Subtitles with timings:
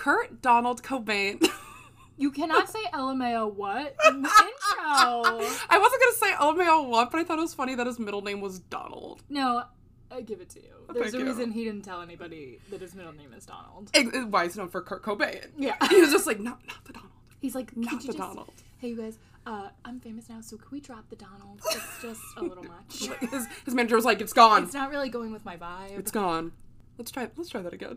[0.00, 1.46] Kurt Donald Cobain.
[2.16, 5.48] You cannot say LMAO what in the intro.
[5.70, 8.20] I wasn't gonna say LMAO what, but I thought it was funny that his middle
[8.20, 9.22] name was Donald.
[9.30, 9.62] No,
[10.10, 10.68] I give it to you.
[10.92, 11.32] There's thank a you.
[11.32, 13.88] reason he didn't tell anybody that his middle name is Donald.
[13.94, 15.46] It- it- Why is known for Kurt Cobain?
[15.56, 15.76] Yeah.
[15.88, 17.10] He was just like, not, not the Donald.
[17.40, 18.52] He's like, Not you the just, Donald.
[18.80, 21.62] hey you guys, uh, I'm famous now, so can we drop the Donald?
[21.70, 23.08] It's just a little much.
[23.30, 24.64] His, his manager was like, it's gone.
[24.64, 25.98] It's not really going with my vibe.
[25.98, 26.52] It's gone.
[26.98, 27.30] Let's try.
[27.34, 27.96] Let's try that again.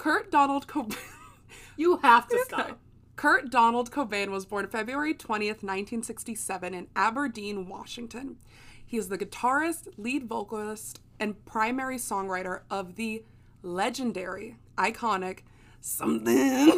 [0.00, 0.96] Kurt Donald Cobain.
[1.76, 2.78] you have to stop.
[3.16, 8.38] Kurt Donald Cobain was born February 20th, 1967, in Aberdeen, Washington.
[8.82, 13.24] He is the guitarist, lead vocalist, and primary songwriter of the
[13.62, 15.40] legendary, iconic
[15.82, 16.34] Something.
[16.36, 16.72] I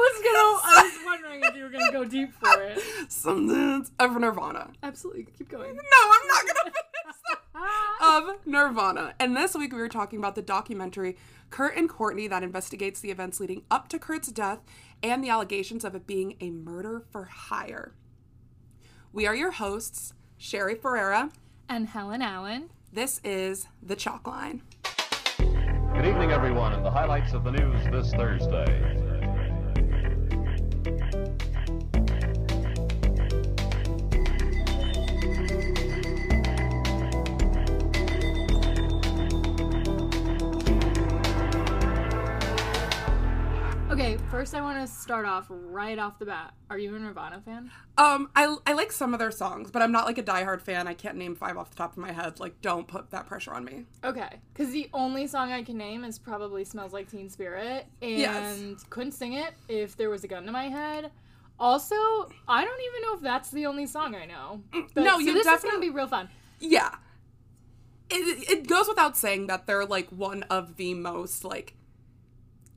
[0.00, 0.46] was gonna.
[0.64, 2.80] I was wondering if you were gonna go deep for it.
[3.08, 4.70] Something of Nirvana.
[4.80, 5.74] Absolutely, keep going.
[5.74, 6.72] No, I'm not gonna.
[8.02, 9.14] Of Nirvana.
[9.18, 11.16] And this week we were talking about the documentary
[11.50, 14.58] Kurt and Courtney that investigates the events leading up to Kurt's death
[15.02, 17.94] and the allegations of it being a murder for hire.
[19.12, 21.30] We are your hosts, Sherry Ferreira.
[21.68, 22.70] And Helen Allen.
[22.92, 24.62] This is The Chalk Line.
[25.38, 29.03] Good evening, everyone, and the highlights of the news this Thursday.
[43.94, 46.52] Okay, first I want to start off right off the bat.
[46.68, 47.70] Are you a Nirvana fan?
[47.96, 50.88] Um, I, I like some of their songs, but I'm not like a diehard fan.
[50.88, 52.40] I can't name five off the top of my head.
[52.40, 53.84] Like, don't put that pressure on me.
[54.02, 58.18] Okay, because the only song I can name is probably "Smells Like Teen Spirit," and
[58.18, 58.84] Yes.
[58.90, 61.12] couldn't sing it if there was a gun to my head.
[61.60, 61.94] Also,
[62.48, 64.60] I don't even know if that's the only song I know.
[64.72, 66.28] But, Mm, no, so you this is gonna definitely- be real fun.
[66.58, 66.96] Yeah.
[68.10, 71.74] It, it goes without saying that they're like one of the most like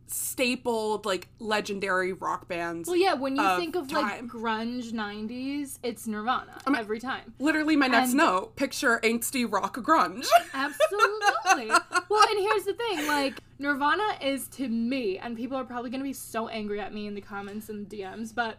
[0.10, 2.88] stapled like legendary rock bands.
[2.88, 4.04] Well, yeah, when you of think of time.
[4.04, 7.34] like grunge '90s, it's Nirvana mean- every time.
[7.40, 10.26] Literally my next And- note, picture angsty rock grunge.
[10.54, 11.68] Absolutely.
[12.10, 16.02] well, and here's the thing like, Nirvana is to me, and people are probably going
[16.02, 18.58] to be so angry at me in the comments and DMs, but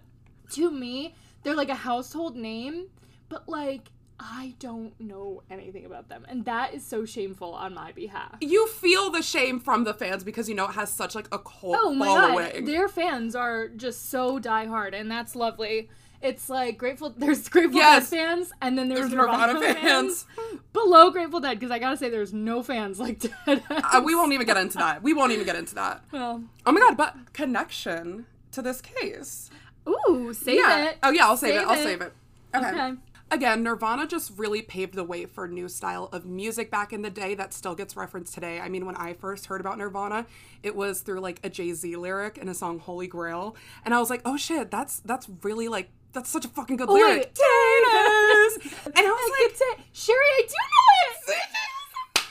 [0.53, 2.87] to me, they're like a household name,
[3.29, 6.27] but like, I don't know anything about them.
[6.29, 8.37] And that is so shameful on my behalf.
[8.41, 11.39] you feel the shame from the fans because you know it has such like a
[11.39, 12.51] cult Oh my following.
[12.53, 15.89] god, their fans are just so diehard, and that's lovely.
[16.21, 17.11] It's like Grateful.
[17.17, 18.11] There's Grateful Yes.
[18.11, 20.25] Dead fans, and then there's, There's Nirvana, Nirvana fans.
[20.25, 20.61] fans.
[20.73, 23.63] below Grateful Dead because I gotta say there's no fans like Dead.
[23.71, 25.01] Uh, we won't even get into that.
[25.01, 26.03] We won't even get into that.
[26.13, 29.51] Well, Oh my god, but connection to this case.
[29.89, 30.87] ooh, save yeah.
[30.91, 30.99] it.
[31.05, 31.59] Oh yeah, I'll save, it.
[31.61, 32.13] Save I'll save it.
[32.55, 32.69] Okay.
[32.69, 32.95] Okay.
[33.31, 37.03] Again, Nirvana just really paved the way for a new style of music back in
[37.03, 38.59] the day that still gets referenced today.
[38.59, 40.25] I mean, when I first heard about Nirvana,
[40.63, 44.09] it was through like a Jay-Z lyric in a song Holy Grail, and I was
[44.09, 47.35] like, "Oh shit, that's that's really like that's such a fucking good Oh, lyric." wait.
[47.35, 48.73] Taters!
[48.87, 49.85] and I was I like, it.
[49.93, 51.39] Sherry, I do know it.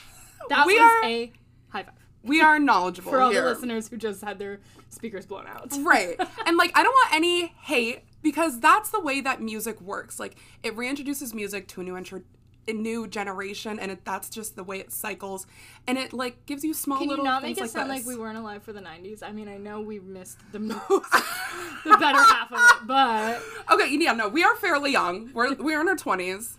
[0.48, 1.30] That we was are a high
[1.70, 1.90] five
[2.24, 3.42] we are knowledgeable for all here.
[3.42, 5.70] the listeners who just had their speakers blown out.
[5.82, 10.18] right and like i don't want any hate because that's the way that music works
[10.18, 12.22] like it reintroduces music to a new intro
[12.66, 15.46] a new generation and it, that's just the way it cycles
[15.86, 17.90] and it like gives you small Can you little not things make it like sound
[17.90, 18.06] this.
[18.06, 19.22] like we weren't alive for the '90s?
[19.22, 23.42] I mean, I know we missed the most, the better half of it, but
[23.72, 26.58] okay yeah no we are fairly young we're we're in our 20s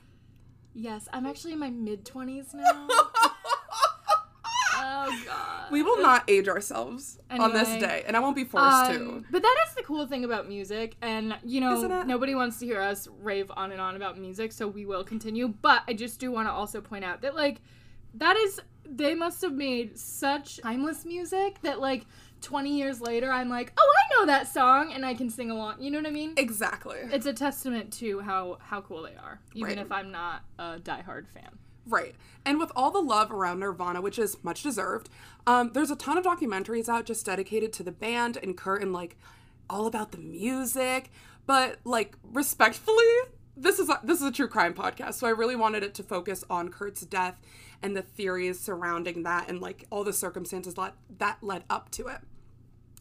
[0.74, 2.88] yes, I'm actually in my mid 20s now.
[5.12, 5.72] Oh god.
[5.72, 9.26] we will not age ourselves on this day and i won't be forced to Um,
[9.32, 12.82] but that is the cool thing about music, and you know, nobody wants to hear
[12.82, 15.48] us rave on and on about music, so we will continue.
[15.48, 17.62] But I just do want to also point out that, like,
[18.16, 22.06] that is they must have made such timeless music that, like,
[22.42, 25.82] 20 years later, I'm like, oh, I know that song, and I can sing along.
[25.82, 26.34] You know what I mean?
[26.38, 29.78] exactly It's a testament to how how cool they are, even Right.
[29.86, 31.58] if I'm not a diehard fan.
[31.90, 32.16] Right.
[32.46, 35.10] And with all the love around Nirvana, which is much deserved,
[35.48, 38.94] um, there's a ton of documentaries out just dedicated to the band and Kurt and
[38.94, 39.18] like
[39.70, 41.12] all about the music.
[41.46, 43.06] But like respectfully,
[43.58, 46.04] this is a, this is a true crime podcast, so I really wanted it to
[46.04, 47.42] focus on Kurt's death
[47.82, 52.08] and the theories surrounding that and like all the circumstances that that led up to
[52.08, 52.20] it.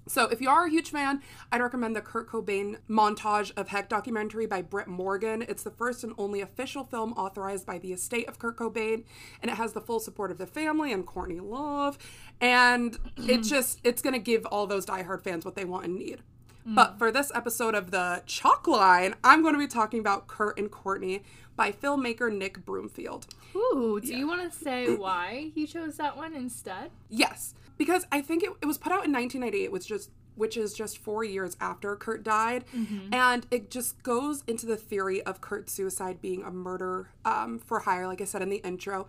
[0.08, 1.20] So, if you are a huge fan,
[1.52, 5.42] I'd recommend the Kurt Cobain Montage of Heck documentary by Brett Morgen.
[5.42, 9.04] It's the first and only official film authorized by the estate of Kurt Cobain,
[9.42, 11.98] and it has the full support of the family and Courtney Love.
[12.40, 15.96] And it just, it's going to give all those diehard fans what they want and
[15.96, 16.22] need.
[16.64, 16.98] But mm.
[16.98, 20.70] for this episode of the Chalk Line, I'm going to be talking about Kurt and
[20.70, 21.22] Courtney
[21.56, 23.26] by filmmaker Nick Broomfield.
[23.56, 26.90] Ooh, do you want to say why he chose that one instead?
[27.08, 30.72] Yes, because I think it, it was put out in 1998, which just which is
[30.72, 32.64] just four years after Kurt died,
[33.12, 37.80] and it just goes into the theory of Kurt's suicide being a murder um, for
[37.80, 39.08] hire, like I said in the intro.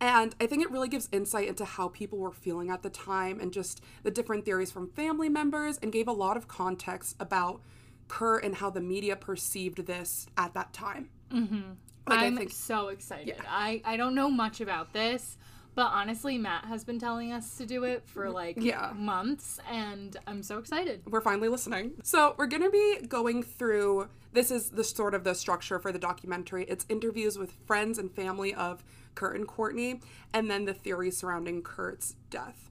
[0.00, 3.38] And I think it really gives insight into how people were feeling at the time
[3.38, 7.60] and just the different theories from family members and gave a lot of context about
[8.08, 11.10] Kurt and how the media perceived this at that time.
[11.30, 11.72] Mm-hmm.
[12.06, 13.36] Like, I'm I think so excited.
[13.46, 15.36] I, I don't know much about this,
[15.74, 18.92] but honestly, Matt has been telling us to do it for like Yeah.
[18.96, 21.02] months, and I'm so excited.
[21.06, 21.92] we're finally listening.
[22.02, 24.08] So we're gonna be going through.
[24.32, 26.64] This is the sort of the structure for the documentary.
[26.68, 28.84] It's interviews with friends and family of
[29.14, 30.00] Kurt and Courtney,
[30.32, 32.70] and then the theories surrounding Kurt's death.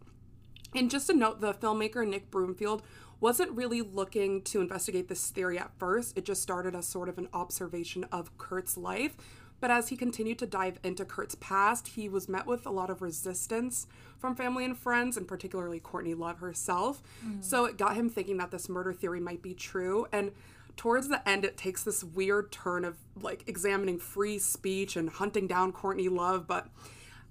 [0.76, 2.84] And just a note, the filmmaker Nick Broomfield
[3.20, 6.18] wasn't really looking to investigate this theory at first.
[6.18, 9.18] It just started as sort of an observation of Kurt's life.
[9.60, 12.90] But as he continued to dive into Kurt's past, he was met with a lot
[12.90, 17.02] of resistance from family and friends, and particularly Courtney Love herself.
[17.42, 20.08] So it got him thinking that this murder theory might be true.
[20.12, 20.32] And
[20.78, 25.46] towards the end, it takes this weird turn of like examining free speech and hunting
[25.48, 26.48] down Courtney Love.
[26.48, 26.68] But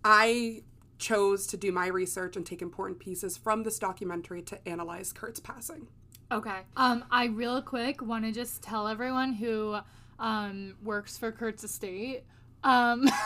[0.05, 0.63] I
[0.99, 5.41] chose to do my research and take important pieces from this documentary to analyze Kurt's
[5.41, 5.87] passing.
[6.31, 6.59] Okay.
[6.77, 9.79] Um, I real quick want to just tell everyone who
[10.19, 12.25] um works for Kurt's estate.
[12.65, 13.09] Um,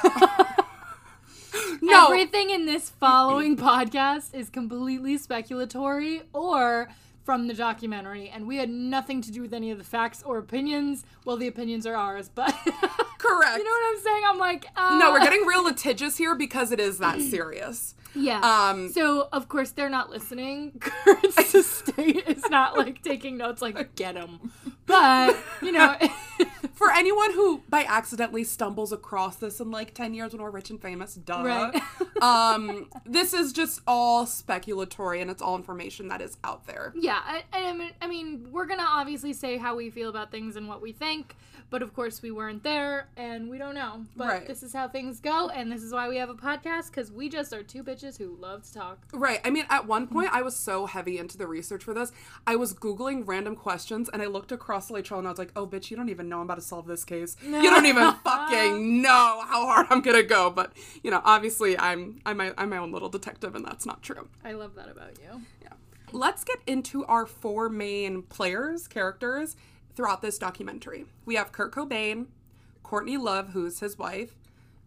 [1.82, 6.88] No, everything in this following podcast is completely speculatory or
[7.24, 10.38] from the documentary, and we had nothing to do with any of the facts or
[10.38, 11.04] opinions.
[11.24, 12.46] Well, the opinions are ours, but
[13.18, 13.58] correct.
[13.58, 14.22] you know what I'm saying?
[14.26, 17.94] I'm like, uh, no, we're getting real litigious here because it is that serious.
[18.14, 18.40] Yeah.
[18.40, 20.72] Um, so of course they're not listening.
[20.80, 24.52] Kurt's estate is not like taking notes, like get him.
[24.86, 25.96] But you know,
[26.74, 30.70] For anyone who by accidentally stumbles across this in like 10 years when we're rich
[30.70, 31.42] and famous, duh.
[31.44, 31.82] Right.
[32.22, 36.92] um, this is just all speculatory and it's all information that is out there.
[36.98, 37.20] yeah.
[37.24, 40.68] I, I mean, I mean, we're gonna obviously say how we feel about things and
[40.68, 41.36] what we think,
[41.70, 44.04] but of course we weren't there and we don't know.
[44.16, 44.46] But Right.
[44.46, 47.28] this is how things go, and this is why we have a podcast because we
[47.28, 48.98] just are two bitches who love to talk.
[49.12, 49.40] Right.
[49.44, 52.12] I mean, at one point, I was so heavy into the research for this.
[52.46, 55.38] I was Googling random questions and I looked across the lake trail and I was
[55.38, 57.36] like, oh, bitch, you don't even know I'm about to solve this case.
[57.62, 60.50] You don't even fucking know how hard I'm to go.
[60.50, 60.72] But,
[61.02, 64.28] you know, obviously, I'm, I'm, my, I'm my own little detective and that's not true.
[64.44, 65.42] I love that about you.
[65.62, 65.74] Yeah.
[66.12, 69.56] Let's get into our four main players, characters
[69.94, 71.06] throughout this documentary.
[71.24, 72.26] We have Kurt Cobain,
[72.82, 74.34] Courtney Love, who's his wife,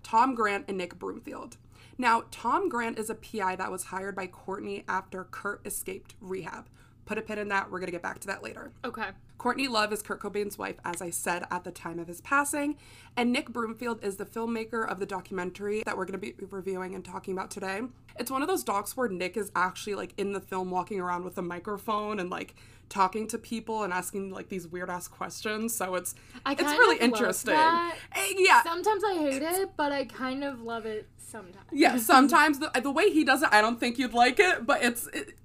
[0.04, 1.58] Tom Grant, and Nick Broomfield.
[1.98, 6.68] Now, Tom Grant is a PI that was hired by Courtney after Kurt escaped rehab.
[7.06, 7.72] Put a pin in that.
[7.72, 8.72] We're going to get back to that later.
[8.84, 9.10] Okay.
[9.46, 12.78] Courtney Love is Kurt Cobain's wife, as I said at the time of his passing,
[13.16, 16.96] and Nick Broomfield is the filmmaker of the documentary that we're going to be reviewing
[16.96, 17.82] and talking about today.
[18.18, 21.26] It's one of those docs where Nick is actually like in the film walking around
[21.26, 22.56] with a microphone and like
[22.90, 25.76] talking to people and asking like these weird ass questions.
[25.76, 27.54] So it's I it's really interesting.
[27.54, 28.64] Eh, Yeah.
[28.64, 31.68] Sometimes I hate it, but I kind of love it sometimes.
[31.72, 34.84] yeah, sometimes the, the way he does it, I don't think you'd like it, but
[34.84, 35.36] it's it,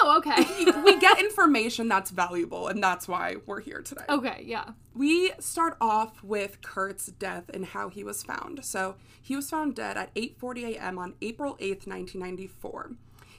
[0.00, 0.80] Oh, okay.
[0.84, 4.04] we get information that's valuable, and that's why we're here today.
[4.08, 4.70] okay, yeah.
[4.94, 8.64] We start off with Kurt's death and how he was found.
[8.64, 10.98] So he was found dead at 8:40 a.m.
[10.98, 12.92] on April 8th, 1994.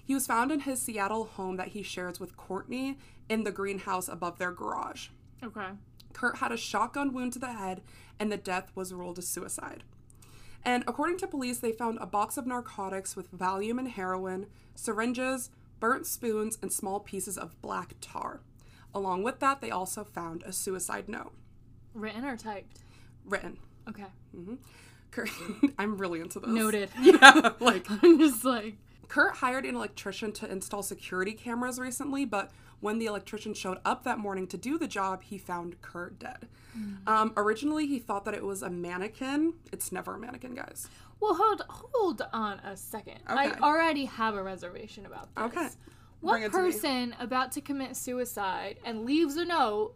[0.04, 2.98] He was found in his Seattle home that he shares with Courtney
[3.28, 5.08] in the greenhouse above their garage.
[5.44, 5.70] Okay.
[6.14, 7.82] Kurt had a shotgun wound to the head,
[8.20, 9.84] and the death was ruled a suicide.
[10.64, 15.50] And according to police, they found a box of narcotics with Valium and heroin, syringes,
[15.86, 18.40] burnt spoons, and small pieces of black tar.
[18.92, 21.32] Along with that, they also found a suicide note
[21.94, 22.80] Written or typed?
[23.24, 23.58] written.
[23.88, 24.08] Okay.
[24.36, 24.56] Mm-hmm.
[25.12, 25.30] Kurt,
[25.78, 26.50] I'm really into this.
[26.50, 26.90] Noted.
[27.00, 28.78] Yeah, like I'm just like,
[29.10, 32.50] Kurt hired an electrician to install security cameras recently, but
[32.80, 36.48] when the electrician showed up that morning to do the job, he found Kurt dead.
[37.08, 39.54] Um, originally, he thought that it was a mannequin.
[39.72, 40.90] It's never a mannequin, guys.
[41.20, 43.20] Well, hold hold on a second.
[43.28, 45.44] I already have a reservation about this.
[45.46, 45.70] Okay.
[46.22, 49.96] What person about to commit suicide and leaves a note?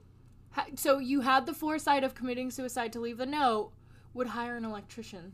[0.51, 3.71] ha- So you had the foresight of committing suicide to leave a note.
[4.13, 5.33] Would hire an electrician,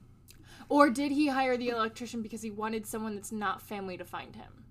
[0.67, 4.35] or did he hire the electrician because he wanted someone that's not family to find
[4.35, 4.65] him?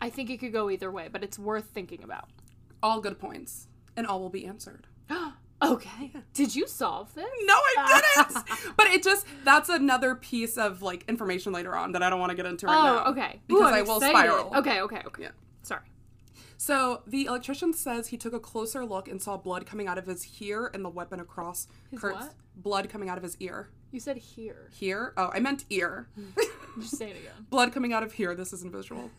[0.00, 2.28] I think it could go either way, but it's worth thinking about.
[2.82, 4.86] All good points, and all will be answered.
[5.60, 6.12] Okay.
[6.34, 7.26] Did you solve this?
[7.44, 8.76] No, I didn't.
[8.76, 12.30] but it just that's another piece of like information later on that I don't want
[12.30, 13.02] to get into right oh, now.
[13.06, 13.40] Oh, okay.
[13.46, 14.16] Because Ooh, I will excited.
[14.16, 14.54] spiral.
[14.56, 15.22] Okay, okay, okay.
[15.24, 15.30] Yeah.
[15.62, 15.82] Sorry.
[16.56, 20.06] So the electrician says he took a closer look and saw blood coming out of
[20.06, 22.34] his ear and the weapon across His Kurt's what?
[22.56, 23.70] blood coming out of his ear.
[23.92, 24.68] You said here.
[24.72, 25.12] Here?
[25.16, 26.08] Oh, I meant ear.
[26.80, 27.32] Just say it again.
[27.50, 28.34] blood coming out of here.
[28.34, 29.10] This isn't visual.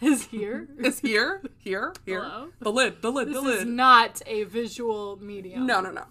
[0.00, 0.68] Is here.
[0.78, 2.22] is here, here, here.
[2.22, 2.48] Hello?
[2.60, 3.54] The lid, the lid, This the lid.
[3.54, 5.66] This is not a visual medium.
[5.66, 6.04] No, no, no.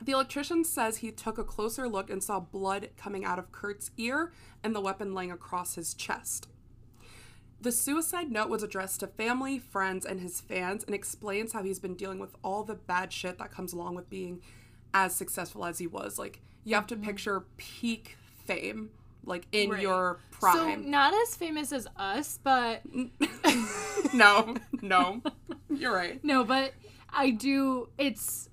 [0.00, 3.92] The electrician says he took a closer look and saw blood coming out of Kurt's
[3.96, 4.32] ear
[4.64, 6.48] and the weapon laying across his chest.
[7.60, 11.78] The suicide note was addressed to family, friends, and his fans and explains how he's
[11.78, 14.42] been dealing with all the bad shit that comes along with being
[14.92, 16.18] as successful as he was.
[16.18, 17.04] Like, you have to mm-hmm.
[17.04, 18.90] picture peak fame,
[19.24, 19.82] like in Right.
[19.82, 20.90] your So prime.
[20.90, 22.82] not as famous as us, but
[24.14, 25.22] no, no.
[25.70, 26.22] You're right.
[26.24, 26.72] no, but
[27.10, 27.88] I do.
[27.98, 28.48] It's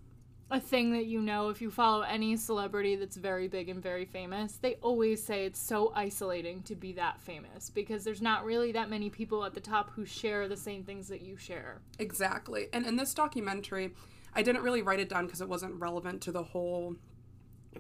[0.52, 4.06] a thing that you know if you follow any celebrity that's very big and very
[4.06, 4.54] famous.
[4.58, 8.90] They always say it's so isolating to be that famous because there's not really that
[8.90, 11.82] many people at the top who share the same things that you share.
[12.00, 12.68] Exactly.
[12.74, 13.94] And in this documentary,
[14.34, 16.96] I didn't really write it down because it wasn't relevant to the whole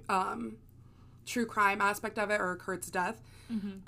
[0.07, 0.57] um,
[1.25, 3.21] true crime aspect of it or Kurt's death,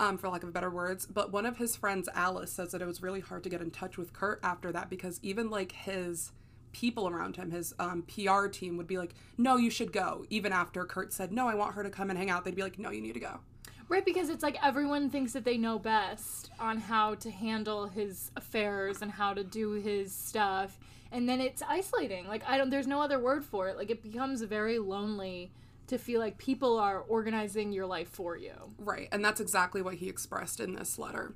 [0.00, 1.06] um, for lack of better words.
[1.06, 3.70] But one of his friends, Alice, says that it was really hard to get in
[3.70, 6.32] touch with Kurt after that because even like his
[6.72, 10.24] people around him, his um, PR team would be like, no, you should go.
[10.30, 12.62] Even after Kurt said, no, I want her to come and hang out, they'd be
[12.62, 13.40] like, no, you need to go.
[13.88, 18.30] Right, because it's like everyone thinks that they know best on how to handle his
[18.36, 20.78] affairs and how to do his stuff.
[21.10, 22.26] And then it's isolating.
[22.26, 23.76] Like I don't there's no other word for it.
[23.76, 25.52] Like it becomes very lonely
[25.92, 28.54] to feel like people are organizing your life for you.
[28.78, 31.34] Right, and that's exactly what he expressed in this letter.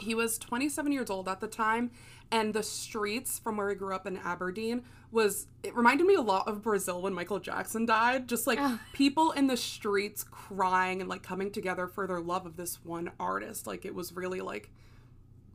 [0.00, 1.90] He was 27 years old at the time,
[2.30, 6.20] and the streets from where he grew up in Aberdeen was it reminded me a
[6.20, 8.26] lot of Brazil when Michael Jackson died.
[8.28, 8.58] Just like
[8.92, 13.12] people in the streets crying and like coming together for their love of this one
[13.20, 13.66] artist.
[13.66, 14.70] Like it was really like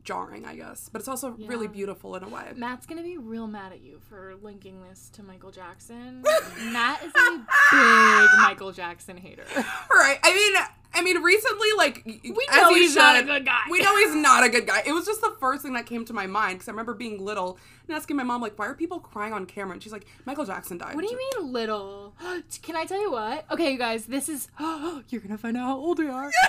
[0.04, 0.88] jarring, I guess.
[0.92, 2.44] But it's also really beautiful in a way.
[2.56, 6.22] Matt's gonna be real mad at you for linking this to Michael Jackson.
[6.72, 7.30] Matt is a
[7.70, 9.44] big Michael Jackson hater.
[9.90, 10.18] Right.
[10.22, 10.56] I mean,
[10.92, 13.60] I mean, recently, like we know he's not a good guy.
[13.70, 14.82] We know he's not a good guy.
[14.84, 17.24] It was just the first thing that came to my mind because I remember being
[17.24, 20.06] little and asking my mom, like, "Why are people crying on camera?" And she's like,
[20.24, 22.14] "Michael Jackson died." What do you mean little?
[22.62, 23.44] Can I tell you what?
[23.50, 26.30] Okay, you guys, this is you're gonna find out how old we are.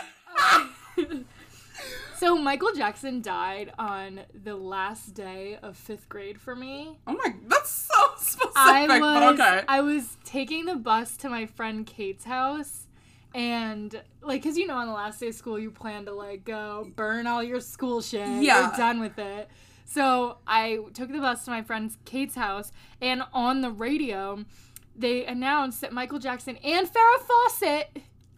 [2.21, 6.99] so Michael Jackson died on the last day of fifth grade for me.
[7.07, 8.51] Oh my, that's so specific.
[8.55, 9.63] I was but okay.
[9.67, 12.85] I was taking the bus to my friend Kate's house.
[13.33, 16.45] And like, cause you know, on the last day of school, you plan to like
[16.45, 18.27] go burn all your school shit.
[18.43, 18.67] Yeah.
[18.67, 19.49] You're done with it.
[19.85, 24.45] So I took the bus to my friend Kate's house, and on the radio,
[24.95, 27.97] they announced that Michael Jackson and Farrah Fawcett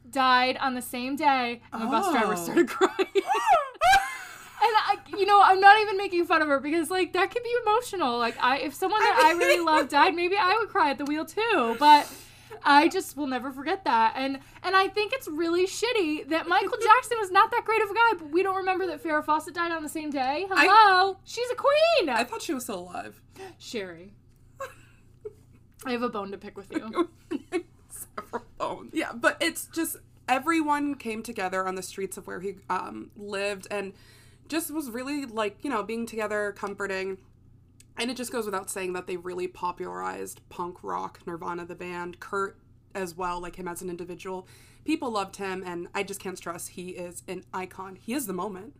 [0.09, 1.61] died on the same day.
[1.73, 2.43] And my bus driver Oh.
[2.43, 3.07] started crying.
[5.13, 7.53] I, you know, I'm not even making fun of her because like that can be
[7.63, 8.17] emotional.
[8.17, 11.05] Like I, if someone that I really love died, maybe I would cry at the
[11.05, 11.75] wheel too.
[11.79, 12.11] But
[12.65, 14.13] I just will never forget that.
[14.15, 17.89] And and I think it's really shitty that Michael Jackson was not that great of
[17.89, 20.45] a guy, but we don't remember that Farrah Fawcett died on the same day.
[20.49, 22.09] Hello, she's a queen.
[22.09, 23.21] I thought she was still alive.
[23.57, 24.13] Sherry,
[25.85, 27.09] I have a bone to pick with you.
[27.89, 28.91] Several bones.
[28.93, 33.67] Yeah, but it's just everyone came together on the streets of where he um, lived
[33.69, 33.93] and
[34.53, 37.17] just was really like you know being together, comforting.
[37.97, 42.19] And it just goes without saying that they really popularized punk rock, Nirvana, the band,
[42.19, 42.57] Kurt
[42.95, 44.47] as well, like him as an individual.
[44.83, 47.95] People loved him, and I just can't stress he is an icon.
[47.95, 48.73] He is the moment.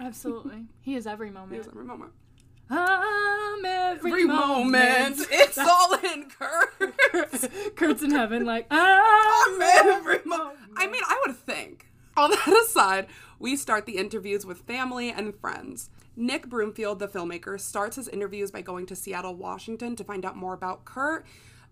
[0.00, 1.60] Absolutely, he is every He moment.
[1.60, 2.12] is every moment.
[2.70, 7.76] I'm every, Every moment, it's all in Kurt.
[7.76, 10.58] Kurt's in heaven, like I'm every moment.
[10.76, 11.90] I mean, I would think.
[12.16, 13.08] All that aside,
[13.44, 15.90] we start the interviews with family and friends.
[16.16, 20.34] Nick Broomfield, the filmmaker, starts his interviews by going to Seattle, Washington to find out
[20.34, 21.26] more about Kurt,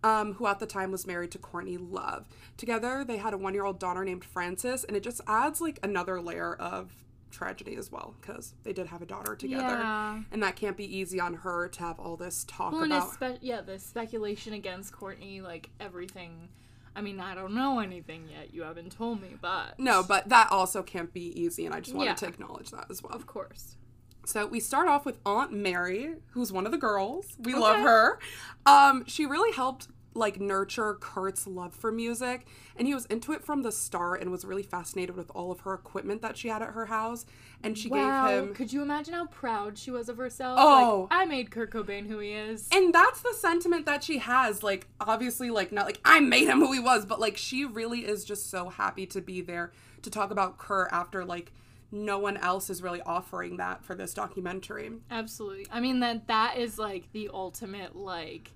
[0.05, 2.29] um, who at the time was married to Courtney Love.
[2.59, 5.79] Together, they had a one year old daughter named Frances, and it just adds like
[5.83, 6.93] another layer of
[7.31, 9.63] tragedy as well because they did have a daughter together.
[9.79, 10.21] Yeah.
[10.31, 13.19] And that can't be easy on her to have all this talk Well, about.
[13.19, 16.51] espe- yeah, the speculation against Courtney, like everything.
[16.95, 18.53] I mean, I don't know anything yet.
[18.53, 21.95] You haven't told me, but no, but that also can't be easy, and I just
[21.97, 22.15] wanted Yeah.
[22.17, 23.13] to acknowledge that as well.
[23.15, 23.77] of course.
[24.25, 27.37] So we start off with Aunt Mary, who's one of the girls.
[27.41, 28.19] We love her.
[28.67, 33.45] Um, she really helped like nurture Kurt's love for music, and he was into it
[33.45, 36.61] from the start and was really fascinated with all of her equipment that she had
[36.63, 37.25] at her house.
[37.65, 40.59] And she Wow, gave him could you imagine how proud she was of herself?
[40.61, 41.09] Oh.
[41.11, 42.69] like, I made Kurt Cobain who he is.
[42.73, 46.59] and that's the sentiment that she has like obviously like not like i made him
[46.59, 49.71] who he was but like she really is just so happy to be there
[50.03, 51.53] to talk about kurt after like
[51.93, 55.67] no one else is really offering that for this documentary Absolutely.
[55.71, 58.51] I mean that that is like the ultimate like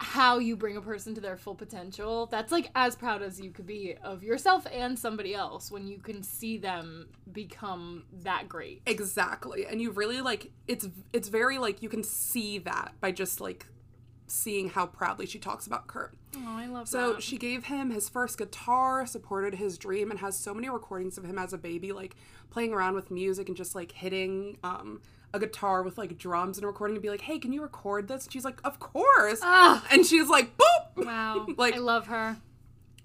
[0.00, 2.26] how you bring a person to their full potential.
[2.26, 5.98] That's like as proud as you could be of yourself and somebody else when you
[5.98, 8.82] can see them become that great.
[8.86, 9.66] Exactly.
[9.66, 13.66] And you really like it's it's very like you can see that by just like
[14.28, 16.14] seeing how proudly she talks about Kurt.
[16.36, 17.22] Oh, I love So that.
[17.22, 21.24] she gave him his first guitar, supported his dream, and has so many recordings of
[21.24, 22.14] him as a baby, like
[22.50, 25.00] playing around with music and just like hitting um,
[25.34, 28.08] a guitar with like drums and a recording and be like, hey, can you record
[28.08, 28.24] this?
[28.24, 29.40] And she's like, of course.
[29.42, 29.84] Ah.
[29.90, 30.64] And she's like, boop.
[31.04, 31.46] Wow.
[31.56, 32.38] Like- I love her.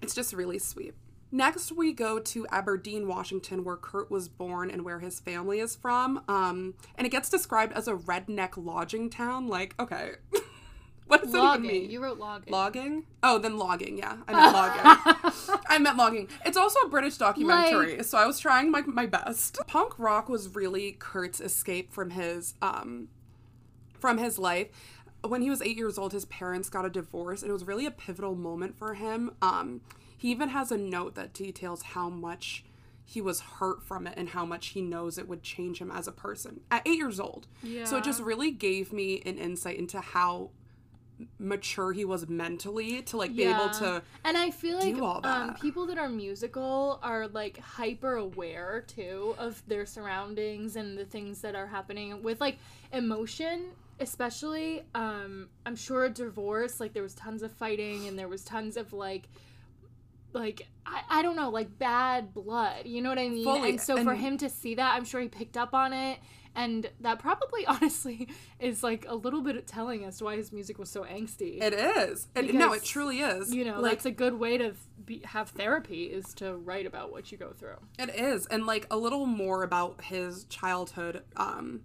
[0.02, 0.94] It's just really sweet.
[1.30, 5.74] Next, we go to Aberdeen, Washington, where Kurt was born and where his family is
[5.74, 6.22] from.
[6.28, 9.48] Um, and it gets described as a redneck lodging town.
[9.48, 10.12] Like, okay,
[11.06, 11.66] what does that even Logging.
[11.66, 11.90] mean?
[11.90, 12.52] You wrote logging.
[12.52, 13.06] Logging?
[13.22, 13.98] Oh, then logging.
[13.98, 15.60] Yeah, I meant logging.
[15.68, 16.28] I meant logging.
[16.46, 19.58] It's also a British documentary, so I was trying my my best.
[19.66, 23.08] Punk rock was really Kurt's escape from his um
[23.98, 24.68] from his life.
[25.22, 27.86] When he was eight years old, his parents got a divorce, and it was really
[27.86, 29.30] a pivotal moment for him.
[29.40, 29.80] Um,
[30.16, 32.64] he even has a note that details how much
[33.06, 36.08] he was hurt from it and how much he knows it would change him as
[36.08, 37.46] a person at eight years old.
[37.62, 37.84] Yeah.
[37.84, 40.50] So it just really gave me an insight into how
[41.38, 45.24] mature he was mentally to like be able to and I feel like do all
[45.24, 51.04] um, people that are musical are like hyper aware too of their surroundings and the
[51.04, 52.58] things that are happening with like
[52.92, 53.66] emotion
[54.00, 58.42] especially um i'm sure a divorce like there was tons of fighting and there was
[58.44, 59.28] tons of like
[60.32, 63.44] like I, I don't know like bad blood you know what i mean?
[63.44, 66.18] Fully, and so for him to see that i'm sure he picked up on it
[66.54, 70.78] and that probably honestly is like a little bit telling as to why his music
[70.78, 71.62] was so angsty.
[71.62, 72.28] It is.
[72.34, 73.54] And no it truly is.
[73.54, 77.12] you know like that's a good way to be, have therapy is to write about
[77.12, 77.76] what you go through.
[77.98, 78.46] It is.
[78.46, 81.82] And like a little more about his childhood um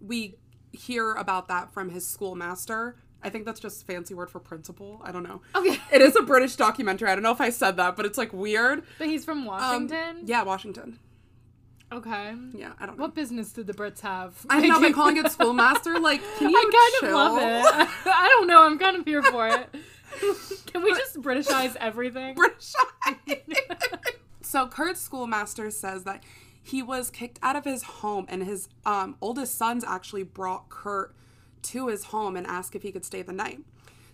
[0.00, 0.36] we
[0.72, 2.96] hear about that from his schoolmaster.
[3.20, 5.00] I think that's just fancy word for principal.
[5.04, 5.40] I don't know.
[5.54, 5.80] Okay.
[5.92, 7.10] It is a british documentary.
[7.10, 8.84] I don't know if i said that but it's like weird.
[8.98, 10.22] But he's from um, washington?
[10.24, 10.98] yeah washington
[11.90, 15.16] okay yeah i don't know what business did the brits have i know by calling
[15.16, 16.62] it schoolmaster like can you i
[17.00, 17.18] kind chill?
[17.18, 19.68] of love it i don't know i'm kind of here for it
[20.66, 22.72] can we just britishize everything British.
[24.42, 26.22] so Kurt's schoolmaster says that
[26.68, 31.14] he was kicked out of his home, and his um, oldest sons actually brought Kurt
[31.62, 33.60] to his home and asked if he could stay the night.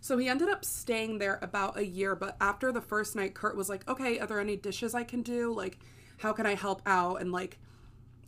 [0.00, 3.56] So he ended up staying there about a year, but after the first night, Kurt
[3.56, 5.52] was like, "Okay, are there any dishes I can do?
[5.52, 5.78] Like,
[6.18, 7.58] how can I help out?" And like,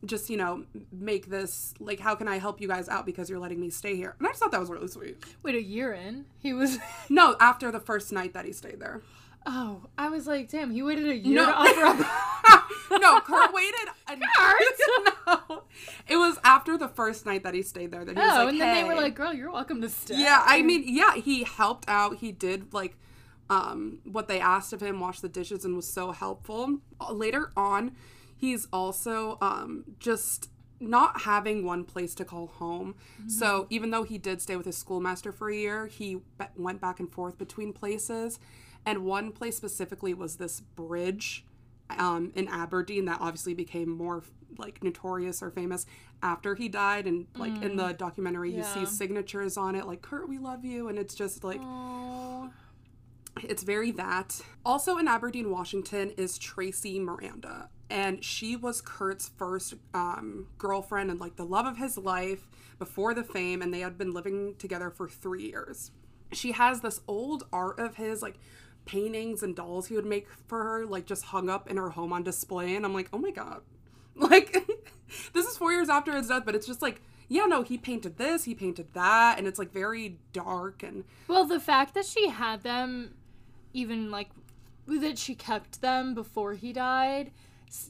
[0.04, 3.38] just you know, make this like, how can I help you guys out because you're
[3.38, 4.14] letting me stay here?
[4.18, 5.16] And I just thought that was really sweet.
[5.42, 6.78] wait a year in he was
[7.08, 9.00] No, after the first night that he stayed there.
[9.46, 11.46] oh i was like damn he waited a year No.
[11.46, 13.88] to offer up no, Kurt waited.
[14.08, 15.62] A- no,
[16.08, 18.48] it was after the first night that he stayed there that he was oh like,
[18.52, 20.42] and then they were like girl you're welcome to stay yeah.
[20.44, 22.16] I mean, yeah, he helped out.
[22.18, 22.96] He did like
[23.50, 26.78] um what they asked of him, wash the dishes, and was so helpful.
[27.10, 27.92] Later on,
[28.36, 32.94] he's also um just not having one place to call home.
[33.28, 36.82] So even though he did stay with his schoolmaster for a year, he be- went
[36.82, 38.38] back and forth between places.
[38.84, 41.46] And one place specifically was this bridge
[41.98, 44.22] um, in Aberdeen that obviously became more
[44.58, 45.86] like notorious or famous
[46.22, 47.06] after he died.
[47.06, 48.74] And like in the documentary, you Yeah.
[48.74, 52.50] see signatures on it like "Kurt, we love you," and it's just like Aw.
[53.42, 54.42] it's very that.
[54.64, 57.68] Also in Aberdeen, Washington is Tracy Marander.
[57.88, 63.14] And she was Kurt's first um, girlfriend and like the love of his life before
[63.14, 65.92] the fame, and they had been living together for three years.
[66.32, 68.38] She has this old art of his, like
[68.84, 72.12] paintings and dolls he would make for her, like just hung up in her home
[72.12, 72.74] on display.
[72.74, 73.62] And I'm like, oh my God.
[74.18, 74.56] Like,
[75.34, 78.16] this is four years after his death, but it's just like, yeah, no, he painted
[78.16, 82.30] this, he painted that, and it's like very dark and Well, the fact that she
[82.30, 83.14] had them,
[83.74, 84.30] even like
[84.86, 87.30] that she kept them before he died,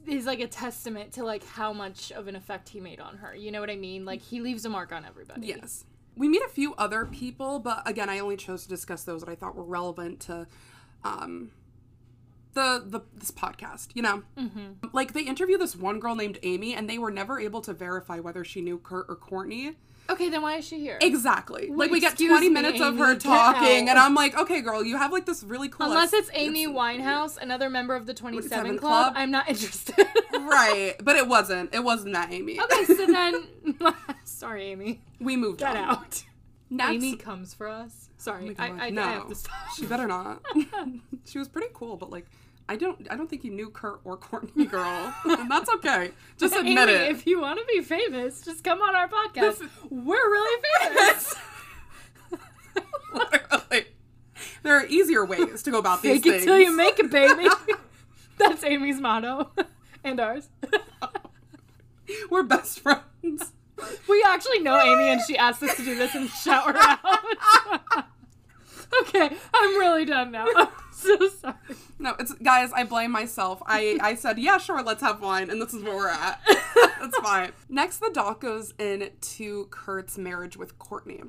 [0.07, 3.35] is like a testament to like how much of an effect he made on her.
[3.35, 4.05] You know what I mean?
[4.05, 5.49] Like he leaves a mark on everybody.
[5.49, 5.85] Yes.
[6.16, 9.31] We meet a few other people, but again, I only chose to discuss those that
[9.31, 10.46] I thought were relevant to
[11.05, 11.51] um,
[12.55, 13.88] the the this podcast.
[13.94, 14.88] You know, mm-hmm.
[14.92, 18.18] like they interview this one girl named Amy, and they were never able to verify
[18.18, 19.77] whether she knew Kurt or Courtney.
[20.09, 20.99] Okay, then why is she here?
[21.01, 21.69] Exactly.
[21.73, 24.97] Like we get twenty me, minutes of her talking, and I'm like, okay, girl, you
[24.97, 25.87] have like this really cool.
[25.87, 29.12] Unless it's Amy Winehouse, another member of the 27 27 Club, Club?
[29.16, 30.07] I'm not interested.
[30.33, 30.95] right?
[31.03, 31.75] But it wasn't.
[31.75, 32.61] It wasn't that Amy.
[32.61, 33.47] okay, so then.
[34.25, 35.01] Sorry, Amy.
[35.21, 35.77] we moved Get on.
[35.77, 36.23] out.
[36.71, 38.09] Next, Amy comes for us.
[38.19, 39.03] Sorry, I, I, no.
[39.03, 39.55] I have to stop.
[39.77, 40.42] She better not.
[41.25, 42.27] she was pretty cool, but like,
[42.68, 45.12] I don't, I don't think you knew Kurt or Courtney, girl.
[45.24, 46.11] and that's okay.
[46.38, 47.11] Just admit Amy, it.
[47.12, 49.68] if you want to be famous, just come on our podcast.
[49.90, 51.35] We're really famous.
[53.14, 53.87] Literally.
[54.62, 56.35] there are easier ways to go about these things.
[56.35, 57.48] Fake it till you make it, baby.
[58.38, 59.50] That's Amy's motto.
[60.05, 60.48] and ours.
[62.31, 63.52] We're best friends.
[64.09, 68.05] We actually know Amy and she asked us to do this and shout her out.
[69.03, 70.46] okay, I'm really done now.
[70.57, 71.55] I'm so sorry.
[71.99, 72.72] No, it's guys.
[72.72, 73.62] I blame myself.
[73.66, 76.40] I I said yeah, sure, let's have wine, and this is where we're at.
[77.01, 77.53] That's fine.
[77.68, 81.22] Next, the doc goes into Kurt's marriage with Courtney.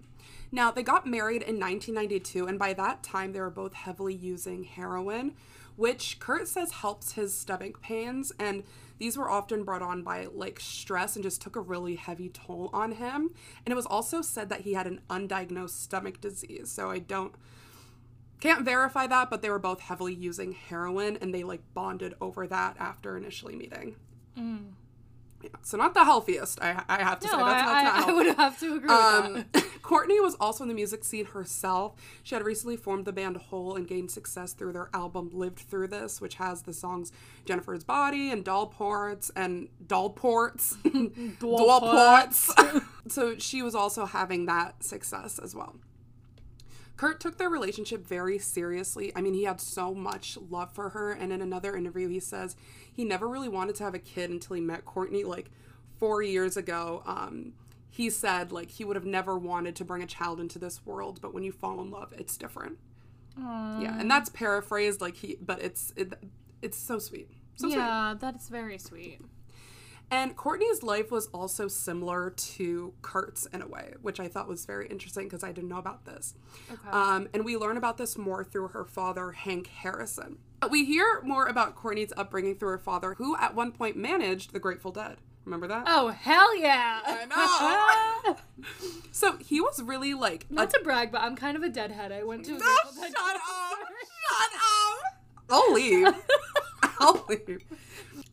[0.51, 4.63] Now they got married in 1992, and by that time they were both heavily using
[4.63, 5.33] heroin,
[5.75, 8.63] which Kurt says helps his stomach pains, and
[8.99, 12.69] these were often brought on by like stress and just took a really heavy toll
[12.73, 13.31] on him.
[13.65, 16.71] And it was also said that he had an undiagnosed stomach disease.
[16.71, 17.33] So I don't
[18.39, 22.45] can't verify that, but they were both heavily using heroin and they like bonded over
[22.47, 23.95] that after initially meeting.
[24.35, 24.86] Yeah,
[25.61, 27.35] so not the healthiest, I, I have to say.
[27.37, 29.63] That's, I, that's not I, I would have to agree Um, with that.
[29.81, 31.93] Courtney was also in the music scene herself.
[32.23, 35.87] She had recently formed the band Hole and gained success through their album Live Through
[35.87, 37.11] This, which has the songs
[37.45, 40.75] Jennifer's Body and Doll Ports and Doll Ports.
[41.39, 42.53] Doll Ports.
[43.07, 45.75] so she was also having that success as well.
[46.97, 49.11] Kurt took their relationship very seriously.
[49.15, 51.11] I mean, he had so much love for her.
[51.11, 52.55] And in another interview, he says
[52.91, 55.51] he never really wanted to have a kid until he met Courtney like
[55.99, 57.03] four years ago.
[57.05, 57.53] Um,
[57.89, 61.19] he said like he would have never wanted to bring a child into this world,
[61.21, 62.77] but when you fall in love, it's different.
[63.81, 66.13] Yeah, and that's paraphrased like he, but it's it,
[66.63, 67.29] it's so sweet.
[67.55, 67.77] So sweet.
[67.77, 69.21] yeah, that's very sweet.
[70.09, 74.65] And Courtney's life was also similar to Kurt's in a way, which I thought was
[74.65, 76.33] very interesting because I didn't know about this.
[76.71, 76.89] Okay.
[76.89, 80.37] Um, and we learn about this more through her father, Hank Harrison.
[80.71, 84.59] We hear more about Courtney's upbringing through her father, who at one point managed the
[84.59, 85.17] Grateful Dead.
[85.45, 85.85] Remember that?
[85.87, 86.99] oh hell yeah!
[87.05, 88.37] I know.
[89.11, 92.11] So he was really like a Not to brag, but I'm kind of a deadhead.
[92.11, 93.77] I went to a No, shut up!
[94.27, 95.23] Shut up!
[95.49, 96.07] I'll leave.
[96.99, 97.63] I'll leave.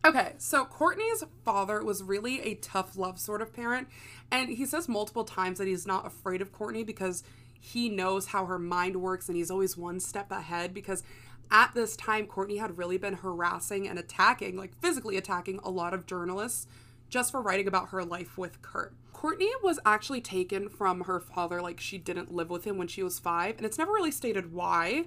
[0.05, 3.87] Okay, so Courtney's father was really a tough love sort of parent,
[4.29, 7.23] and he says multiple times that he's not afraid of Courtney because
[7.59, 11.01] he knows how her mind works and he's always one step ahead because
[11.49, 15.91] at this time Courtney had really been harassing and attacking, like physically attacking a lot
[15.91, 16.67] of journalists
[17.09, 18.93] just for writing about her life with Kurt.
[19.11, 23.01] Courtney was actually taken from her father, like she didn't live with him when she
[23.01, 25.05] was five, and it's never really stated why.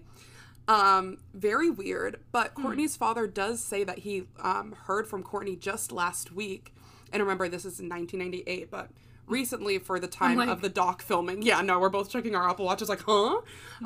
[0.68, 2.20] Um, very weird.
[2.31, 6.74] But Courtney's father does say that he um, heard from Courtney just last week.
[7.12, 8.90] And remember, this is in 1998, but
[9.26, 11.42] recently for the time like- of the doc filming.
[11.42, 13.40] Yeah, no, we're both checking our Apple Watches, like, huh?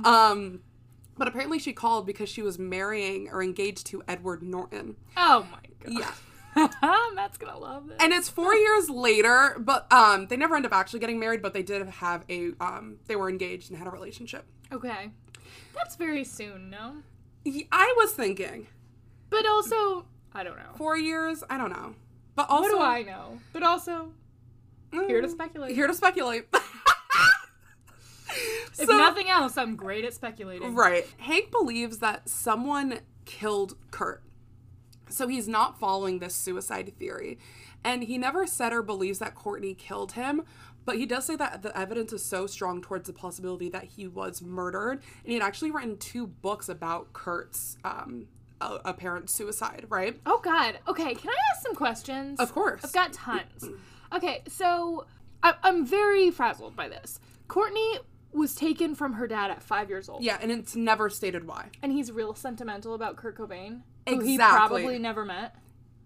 [0.04, 0.60] Um,
[1.16, 4.96] but apparently she called because she was marrying or engaged to Edward Norton.
[5.16, 6.04] Oh my god.
[6.56, 6.68] Yeah.
[7.14, 7.96] Matt's gonna love this.
[8.00, 11.54] and it's four years later but um they never end up actually getting married but
[11.54, 15.10] they did have a um they were engaged and had a relationship okay,
[15.74, 16.96] that's very soon, no?
[17.72, 18.66] I was thinking
[19.30, 20.72] But also, I don't know.
[20.76, 21.94] four years i don't know
[22.34, 23.40] but also What do I know?
[23.52, 24.12] But also,
[24.92, 25.74] mm, here to speculate.
[25.74, 26.46] here to speculate
[28.28, 30.74] if So- nothing else, I'm great at speculating.
[30.74, 34.22] right hank believes that someone killed kurt
[35.08, 37.38] so he's not following this suicide theory
[37.84, 40.42] and he never said or believes that courtney killed him
[40.84, 44.06] but he does say that the evidence is so strong towards the possibility that he
[44.06, 48.26] was murdered and he had actually written two books about kurt's um,
[48.60, 50.78] apparent suicide right Oh God.
[50.88, 52.38] Okay, can I ask some questions?
[52.40, 53.68] of course I've got tons.
[54.14, 55.06] Okay, so
[55.42, 57.18] I- I'm very frazzled by this.
[57.48, 57.98] Courtney
[58.32, 60.22] was taken from her dad at five years old.
[60.22, 64.38] yeah and it's never stated why And he's real sentimental about Kurt Cobain, who he
[64.38, 65.54] probably never met.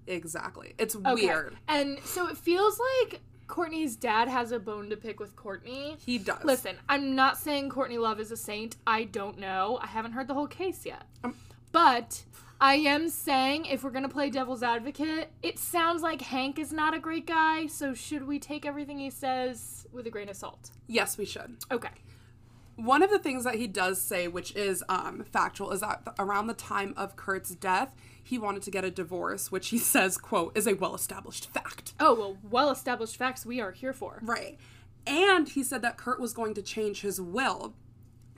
[0.06, 1.14] exactly it's Okay.
[1.14, 5.96] weird And so it feels like Courtney's dad has a bone to pick with Courtney.
[6.04, 8.76] he does Listen, I'm not saying Courtney Love is a saint.
[8.86, 9.78] I don't know.
[9.82, 11.04] I haven't heard the whole case yet.
[11.22, 11.34] Um,
[11.72, 12.24] but
[12.60, 16.72] I am saying if we're going to play devil's advocate, it sounds like Hank is
[16.72, 20.36] not a great guy, so should we take everything he says with a grain of
[20.36, 20.70] salt?
[20.88, 21.90] yes we should Okay.
[22.76, 26.16] one of the things that he does say, which is um, factual, is that th-
[26.18, 27.94] around the time of Kurt's death,
[28.26, 32.14] he wanted to get a divorce, which he says, "quote is a well-established fact." Oh,
[32.14, 34.18] well, well established facts we are here for.
[34.22, 34.58] Right,
[35.06, 37.74] and he said that Kurt was going to change his will,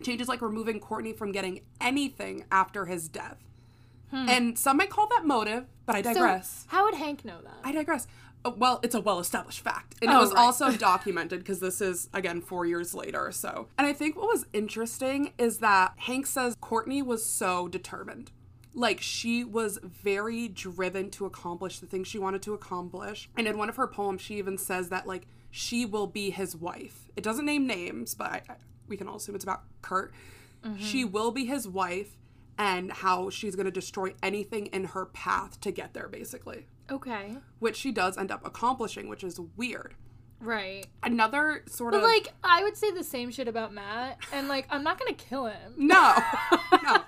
[0.02, 3.38] changes like removing Courtney from getting anything after his death.
[4.10, 6.64] And some might call that motive, but I So, digress.
[6.68, 7.58] how would Hank know that?
[7.62, 8.06] I digress.
[8.42, 10.40] Uh, well, it's a well-established fact, and it Oh, was right.
[10.40, 13.30] also documented because this is again four years later.
[13.32, 18.30] So, and I think what was interesting is that Hank says Courtney was so determined,
[18.74, 23.28] like she was very driven to accomplish the things she wanted to accomplish.
[23.36, 26.54] And in one of her poems, she even says that like she will be his
[26.54, 27.08] wife.
[27.16, 28.54] It doesn't name names, but I, I,
[28.86, 30.12] we can all assume it's about Kurt.
[30.64, 30.82] Mm-hmm.
[30.82, 32.18] she will be his wife
[32.58, 36.66] and how she's going to destroy anything in her path to get there, basically.
[36.90, 37.36] Okay.
[37.60, 39.94] Which she does end up accomplishing, which is weird.
[40.40, 40.86] Right.
[41.02, 42.02] Another sort But of.
[42.04, 45.24] like I would say the same shit about Matt and like I'm not going to
[45.24, 46.16] kill him, no.
[46.82, 46.98] no.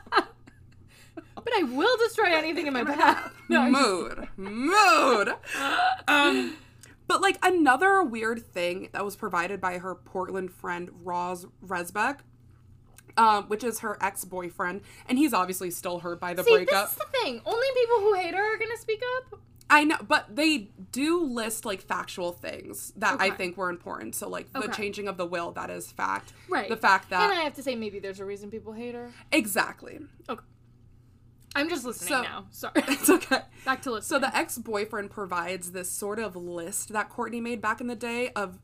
[1.60, 3.32] I will destroy anything in my path.
[3.48, 5.34] No, mood mood
[6.08, 6.56] um
[7.06, 12.18] but like another weird thing that was provided by her portland friend Rozz Rezabek
[13.16, 16.92] um, which is her ex-boyfriend and he's obviously still hurt by the See, breakup this
[16.92, 17.40] is the thing.
[17.44, 19.40] Only people who hate her are going to speak up.
[19.68, 24.28] i know but they do list like factual things that i think were important so
[24.28, 24.72] like the Okay.
[24.72, 26.68] changing of the will that is fact Right.
[26.68, 29.10] the fact that And I have to say maybe there's a reason people hate her.
[29.32, 30.44] exactly Okay.
[31.54, 32.46] I'm just listening So- now.
[32.50, 32.72] Sorry.
[32.76, 33.40] it's okay.
[33.64, 34.20] Back to listening.
[34.20, 38.30] So the ex-boyfriend provides this sort of list that Courtney made back in the day
[38.30, 38.58] of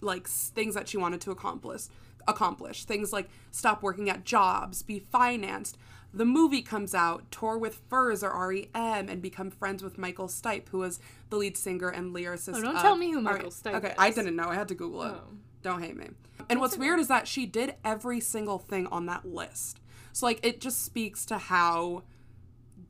[0.00, 1.84] like things that she wanted to accomplish
[2.28, 2.84] accomplish.
[2.84, 5.76] Things like stop working at jobs be financed.
[6.14, 9.08] The movie comes out tour with furs or R.E.M.
[9.08, 12.76] and become friends with michael stipe who was the lead singer and lyricist Oh, don't
[12.76, 14.48] of tell me who Michael Stipe okay i didn't know.
[14.48, 15.14] I had to google it.
[15.16, 15.22] Oh.
[15.62, 16.10] don't hate me.
[16.50, 19.80] And what's weird is that she did every single thing on that list.
[20.12, 22.02] So like it just speaks to how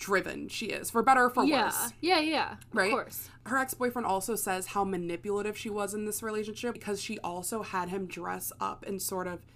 [0.03, 1.67] driven she is for better or for yeah.
[1.67, 2.57] worse Yeah, yeah.
[2.73, 2.89] Right?
[2.89, 3.29] Of course.
[3.47, 7.89] her ex-boyfriend also says how manipulative she was in this relationship because she also had
[7.89, 9.47] him dress up and sort of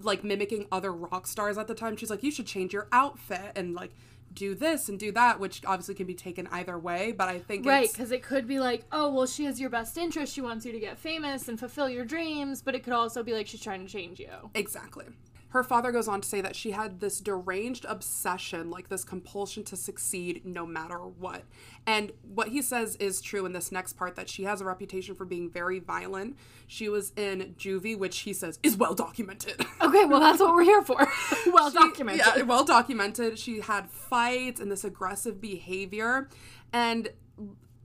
[0.00, 3.52] like mimicking other rock stars at the time she's like you should change your outfit
[3.56, 3.92] and like
[4.34, 7.64] do this and do that which obviously can be taken either way but i think
[7.64, 10.34] Right, because it could be like, oh, well, she has your best interest.
[10.34, 12.60] She wants you to get famous and fulfill your dreams.
[12.62, 14.50] But it could also be like she's trying to change you.
[14.54, 15.06] Exactly.
[15.52, 19.64] Her father goes on to say that she had this deranged obsession, like this compulsion
[19.64, 21.42] to succeed no matter what.
[21.86, 25.14] And what he says is true in this next part that she has a reputation
[25.14, 26.38] for being very violent.
[26.66, 29.64] She was in juvie, which he says is well documented.
[29.82, 30.96] Okay, well, that's what we're here for.
[31.52, 32.24] well documented.
[32.24, 33.36] Yeah, well documented.
[33.36, 36.28] She had fights and this aggressive behavior.
[36.72, 37.08] And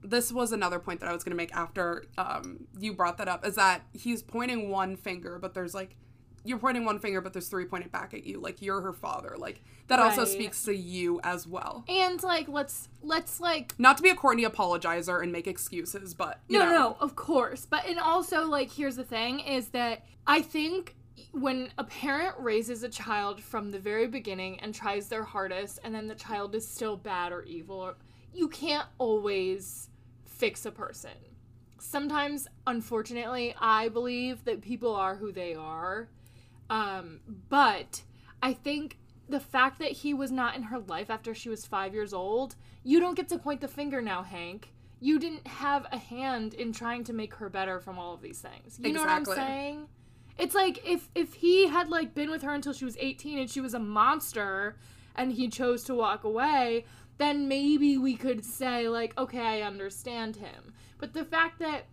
[0.02, 3.26] this was another point that I was going to make after um, you brought that
[3.26, 5.96] up is that he's pointing one finger, but there's like,
[6.48, 8.40] you're pointing one finger, but there's three pointed back at you.
[8.40, 9.36] Like, you're her father.
[9.36, 11.84] Like, that also speaks to you as well.
[11.88, 16.40] And like, let's let's like Not to be a Courtney apologizer and make excuses, but
[16.48, 16.70] you no, know.
[16.70, 17.66] no, of course.
[17.66, 20.94] But and also like here's the thing is that I think
[21.32, 25.94] when a parent raises a child from the very beginning and tries their hardest and
[25.94, 27.94] then the child is still bad or evil,
[28.34, 29.88] you can't always
[30.26, 31.10] fix a person.
[31.80, 36.08] Sometimes unfortunately, I believe that people are who they are.
[36.70, 38.02] Um, but
[38.42, 41.94] I think the fact that he was not in her life after she was five
[41.94, 44.72] years old, you don't get to point the finger now, Hank.
[45.00, 48.40] You didn't have a hand in trying to make her better from all of these
[48.40, 48.80] things.
[48.82, 49.86] You know what I'm saying?
[50.38, 53.50] It's like if if he had like been with her until she was 18 and
[53.50, 54.76] she was a monster
[55.14, 56.84] and he chose to walk away,
[57.18, 60.72] then maybe we could say like, okay, I understand him.
[60.98, 61.86] But the fact that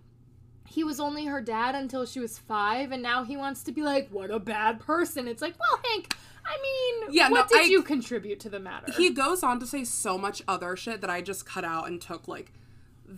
[0.68, 3.82] he was only her dad until she was five, and now he wants to be
[3.82, 5.28] like, what a bad person.
[5.28, 8.60] It's like, well, Hank, I mean, Yeah, what no, did I- you contribute to the
[8.60, 8.92] matter?
[8.94, 12.02] he goes on to say so much other shit that I just cut out and
[12.02, 12.52] took like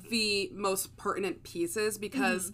[0.09, 2.51] the most pertinent pieces because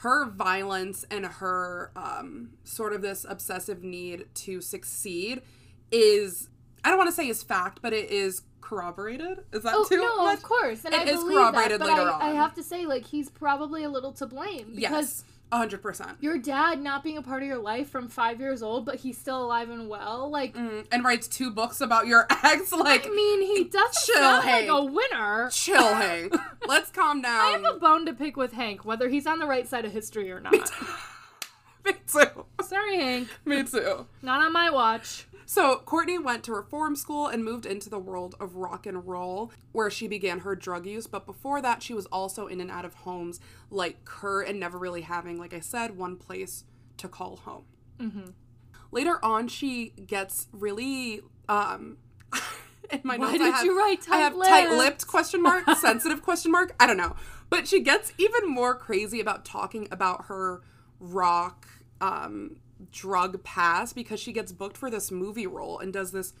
[0.00, 5.42] her violence and her um sort of this obsessive need to succeed
[5.90, 6.48] is
[6.84, 9.44] I don't want to say is fact, but it is corroborated.
[9.52, 10.38] Is that Oh too no, much?
[10.38, 12.62] of course, and It I is believe corroborated that, but later I, I have to
[12.62, 16.16] say, like, he's probably a little to blame because Yes, hundred percent.
[16.20, 19.16] your dad not being a part of your life from five years old, but he's
[19.16, 20.28] still alive and well.
[20.28, 22.72] Like, mm, And writes two books about your ex.
[22.72, 24.68] Like, I mean, he doesn't chill, sound Hank.
[24.68, 25.48] like a winner.
[25.52, 26.34] chill, Hank.
[26.66, 27.40] Let's calm down.
[27.40, 29.92] I have a bone to pick with Hank, whether he's on the right side of
[29.92, 30.52] history or not.
[31.84, 32.44] Me too.
[32.62, 33.28] Sorry, Hank.
[33.44, 34.06] Me too.
[34.22, 35.26] Not on my watch.
[35.48, 39.52] So, Courtney went to reform school and moved into the world of rock and roll,
[39.70, 41.06] where she began her drug use.
[41.06, 43.38] But before that, she was also in and out of homes
[43.70, 46.64] like Kurt and never really having, like I said, one place
[46.96, 47.64] to call home.
[47.98, 48.30] Mm-hmm.
[48.90, 51.22] Later on, she gets really.
[51.48, 51.98] um
[52.90, 56.22] in my Why notes, I did have, you write I have tight-lipped question mark, sensitive
[56.22, 56.74] question mark.
[56.80, 57.14] I don't know,
[57.50, 60.62] but she gets even more crazy about talking about her
[60.98, 61.68] rock
[62.00, 62.56] um,
[62.92, 66.32] drug pass because she gets booked for this movie role and does this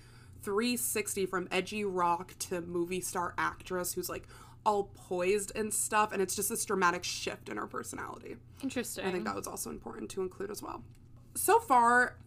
[0.42, 4.28] 360 from edgy rock to movie star actress who's like
[4.66, 8.36] all poised and stuff, and it's just this dramatic shift in her personality.
[8.62, 9.06] Interesting.
[9.06, 10.82] I think that was also important to include as well.
[11.36, 12.18] So far,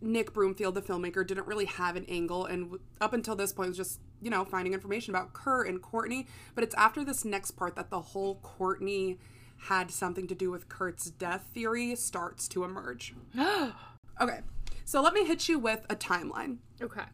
[0.00, 3.76] Nick Broomfield, the filmmaker, didn't really have an angle, and up until this point, was
[3.76, 6.28] just you know finding information about Kerr and Courtney.
[6.54, 9.18] But it's after this next part that the whole Courtney
[9.62, 13.14] had something to do with Kurt's death theory starts to emerge.
[14.20, 14.40] Okay.
[14.84, 16.58] So let me hit you with a timeline.
[16.80, 17.04] Okay.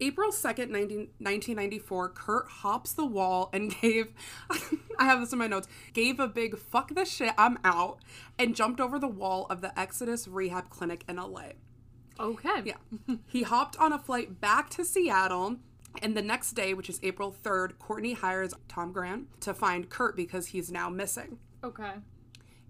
[0.00, 4.12] April 2nd, 19, 1994, Kurt hops the wall and gave,
[4.98, 7.98] I have this in my notes, gave a big fuck this shit, I'm out,
[8.38, 11.50] and jumped over the wall of the Exodus Rehab Clinic in LA.
[12.20, 12.62] Okay.
[12.64, 12.76] Yeah.
[13.26, 15.56] he hopped on a flight back to Seattle.
[16.02, 20.16] And the next day, which is April 3rd, Courtney hires Tom Grant to find Kurt
[20.16, 21.38] because he's now missing.
[21.62, 21.92] Okay.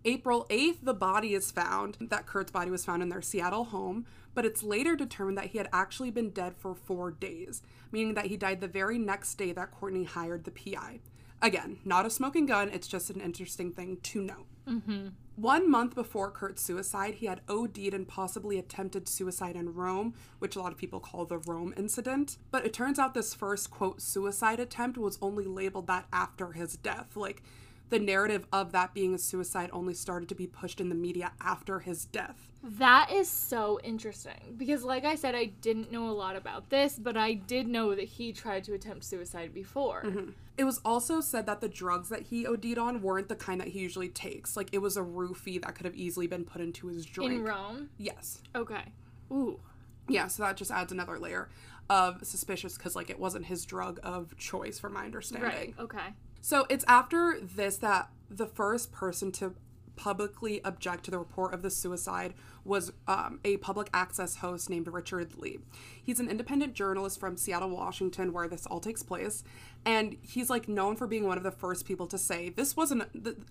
[0.04, 1.96] April 8th, the body is found.
[2.00, 5.58] That Kurt's body was found in their Seattle home, but it's later determined that he
[5.58, 9.52] had actually been dead for four days, meaning that he died the very next day
[9.52, 11.00] that Courtney hired the PI.
[11.40, 14.46] Again, not a smoking gun, it's just an interesting thing to note.
[14.68, 15.08] Mm-hmm.
[15.36, 20.56] One month before Kurt's suicide, he had OD'd and possibly attempted suicide in Rome, which
[20.56, 22.38] a lot of people call the Rome incident.
[22.50, 26.76] But it turns out this first, quote, suicide attempt was only labeled that after his
[26.76, 27.16] death.
[27.16, 27.44] Like,
[27.90, 31.32] the narrative of that being a suicide only started to be pushed in the media
[31.40, 32.48] after his death.
[32.62, 36.98] That is so interesting because, like I said, I didn't know a lot about this,
[36.98, 40.02] but I did know that he tried to attempt suicide before.
[40.04, 40.30] Mm-hmm.
[40.56, 43.68] It was also said that the drugs that he OD'd on weren't the kind that
[43.68, 44.56] he usually takes.
[44.56, 47.32] Like, it was a roofie that could have easily been put into his drink.
[47.32, 47.90] In Rome?
[47.96, 48.42] Yes.
[48.56, 48.82] Okay.
[49.30, 49.60] Ooh.
[50.08, 51.48] Yeah, so that just adds another layer
[51.88, 55.48] of suspicious because, like, it wasn't his drug of choice, from my understanding.
[55.48, 55.74] Right.
[55.78, 56.14] Okay.
[56.40, 59.54] So it's after this that the first person to
[59.98, 62.32] publicly object to the report of the suicide
[62.64, 65.58] was um, a public access host named Richard Lee.
[66.02, 69.42] He's an independent journalist from Seattle, Washington, where this all takes place,
[69.84, 73.02] and he's like known for being one of the first people to say this wasn't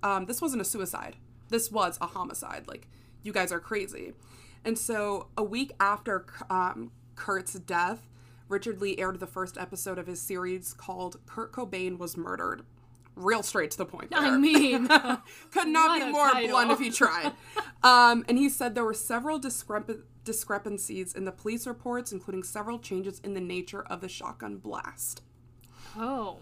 [0.02, 1.17] um, this wasn't a suicide.
[1.50, 2.67] This was a homicide.
[2.67, 2.88] Like
[3.21, 4.13] you guys are crazy.
[4.63, 8.08] And so a week after um, Kurt's death,
[8.47, 12.63] Richard Lee aired the first episode of his series called "Kurt Cobain Was Murdered."
[13.17, 14.10] Real straight to the point.
[14.15, 14.88] I mean,
[15.51, 16.49] could not be more title.
[16.51, 17.34] blunt if he tried.
[17.84, 22.77] um, and he said there were several discrep- discrepancies in the police reports, including several
[22.80, 25.21] changes in the nature of the shotgun blast.
[25.97, 26.38] oh.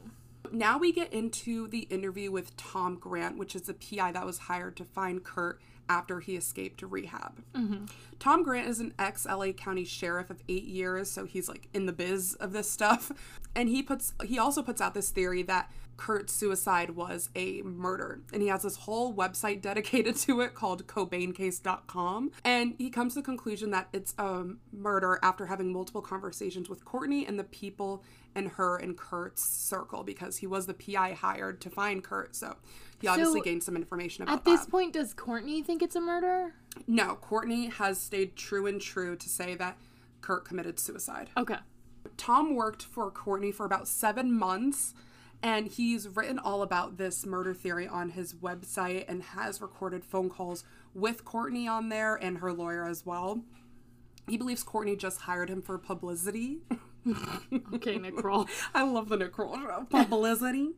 [0.51, 4.37] Now we get into the interview with Tom Grant, which is the PI that was
[4.37, 5.59] hired to find Kurt
[5.89, 7.41] after he escaped to rehab.
[8.19, 11.87] Tom Grant is an ex LA County sheriff of eight years, so he's like in
[11.87, 13.11] the biz of this stuff.
[13.55, 18.21] And he puts he also puts out this theory that Kurt's suicide was a murder.
[18.33, 22.31] And he has this whole website dedicated to it called CobainCase.com.
[22.43, 26.83] And he comes to the conclusion that it's a murder after having multiple conversations with
[26.85, 28.03] Courtney and the people
[28.35, 32.35] in her and Kurt's circle because he was the PI hired to find Kurt.
[32.35, 32.55] So
[32.99, 34.71] he obviously So, gained some information about At this that.
[34.71, 36.53] point, does Courtney think it's a murder?
[36.87, 39.77] No, Courtney has stayed true and true to say that
[40.21, 41.29] Kurt committed suicide.
[41.37, 41.57] Okay.
[42.17, 44.93] Tom worked for Courtney for about seven months,
[45.45, 50.27] and he's written all about this murder theory on his website and has recorded phone
[50.27, 50.63] calls
[50.95, 53.43] with Courtney on there and her lawyer as well.
[54.27, 56.57] He believes Courtney just hired him for publicity.
[57.71, 58.47] Okay, Nick Kroll.
[58.73, 59.85] I love the Nicole show.
[59.91, 60.71] Publicity.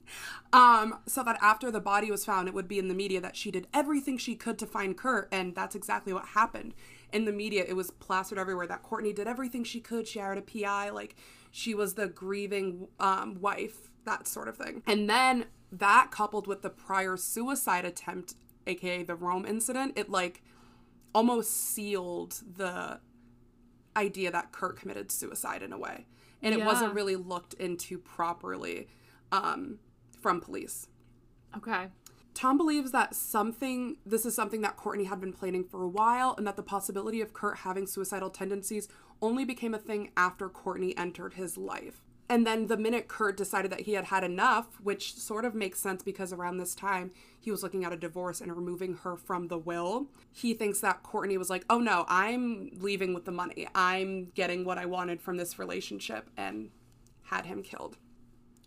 [0.51, 3.37] Um, so that after the body was found, it would be in the media that
[3.37, 6.73] she did everything she could to find Kurt, and that's exactly what happened.
[7.13, 10.05] In the media, it was plastered everywhere that Courtney did everything she could.
[10.05, 11.15] She hired a PI, like
[11.49, 14.81] she was the grieving um, wife, that sort of thing.
[14.87, 18.33] And then that coupled with the prior suicide attempt,
[18.65, 20.41] aka the Rome incident, it like
[21.13, 22.99] almost sealed the
[23.95, 26.05] idea that Kurt committed suicide in a way.
[26.41, 28.87] And it wasn't really looked into properly
[29.31, 29.79] um,
[30.21, 30.87] from police.
[31.55, 31.87] Okay.
[32.35, 36.35] Tom believes that something, this is something that Courtney had been planning for a while,
[36.37, 38.87] and that the possibility of Kurt having suicidal tendencies
[39.19, 42.03] only became a thing after Courtney entered his life.
[42.29, 45.79] And then the minute Kurt decided that he had had enough, which sort of makes
[45.79, 49.47] sense because around this time he was looking at a divorce and removing her from
[49.47, 53.67] the will, he thinks that Courtney was like, oh no, I'm leaving with the money.
[53.73, 56.69] I'm getting what I wanted from this relationship and
[57.23, 57.97] had him killed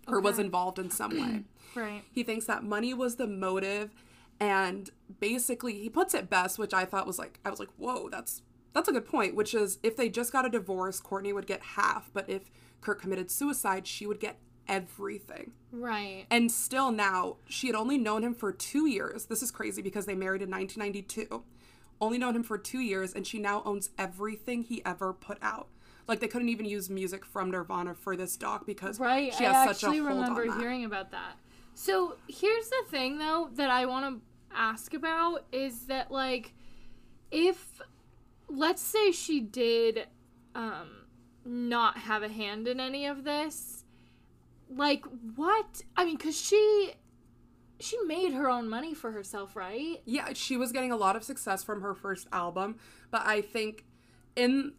[0.08, 1.44] or was involved in some way.
[1.72, 2.02] Right.
[2.10, 3.94] He thinks that money was the motive
[4.40, 8.08] and basically he puts it best, which I thought was like I was like, "Whoa,
[8.08, 8.42] that's
[8.72, 11.60] that's a good point," which is if they just got a divorce, Courtney would get
[11.62, 15.52] half, but if Kurt committed suicide, she would get everything.
[15.72, 16.26] Right.
[16.30, 19.26] And still now, she had only known him for 2 years.
[19.26, 21.42] This is crazy because they married in 1992.
[22.00, 25.68] Only known him for 2 years and she now owns everything he ever put out.
[26.06, 29.34] Like they couldn't even use music from Nirvana for this doc because Right.
[29.34, 30.58] she I such a actually hold remember on that.
[30.60, 31.36] hearing about that.
[31.74, 34.22] So here's the thing, though, that I want to
[34.56, 36.52] ask about is that, like,
[37.30, 37.80] if,
[38.50, 40.06] let's say she did
[40.54, 41.06] um,
[41.44, 43.84] not have a hand in any of this,
[44.68, 45.04] like,
[45.36, 45.82] what?
[45.96, 46.92] I mean, because she.
[47.82, 50.02] She made her own money for herself, right?
[50.04, 52.76] yeah, she was getting a lot of success from her first album,
[53.10, 53.86] but I think
[54.36, 54.74] in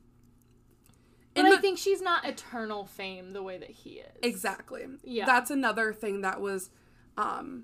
[1.33, 4.17] But In I think she's not eternal fame the way that he is.
[4.21, 4.85] Exactly.
[5.03, 5.25] Yeah.
[5.25, 6.69] That's another thing that was
[7.17, 7.63] um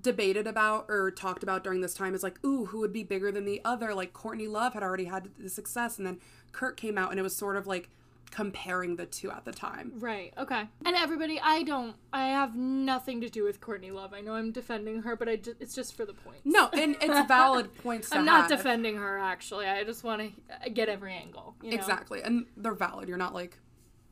[0.00, 3.32] debated about or talked about during this time is like, ooh, who would be bigger
[3.32, 3.94] than the other?
[3.94, 6.18] Like Courtney Love had already had the success and then
[6.52, 7.88] Kurt came out and it was sort of like
[8.30, 9.92] comparing the two at the time.
[9.98, 10.34] Right.
[10.36, 10.64] Okay.
[10.84, 11.94] And everybody, I don't.
[12.12, 14.12] I have nothing to do with Courtney Love.
[14.12, 16.40] I know I'm defending her, but I ju- it's just for the points.
[16.44, 18.58] No, and it's valid points I'm not have.
[18.58, 19.18] defending her.
[19.18, 20.22] Actually, I just want
[20.64, 21.54] to get every angle.
[21.62, 21.76] You know?
[21.76, 22.20] Exactly.
[22.22, 23.08] And they're valid.
[23.08, 23.58] You're not like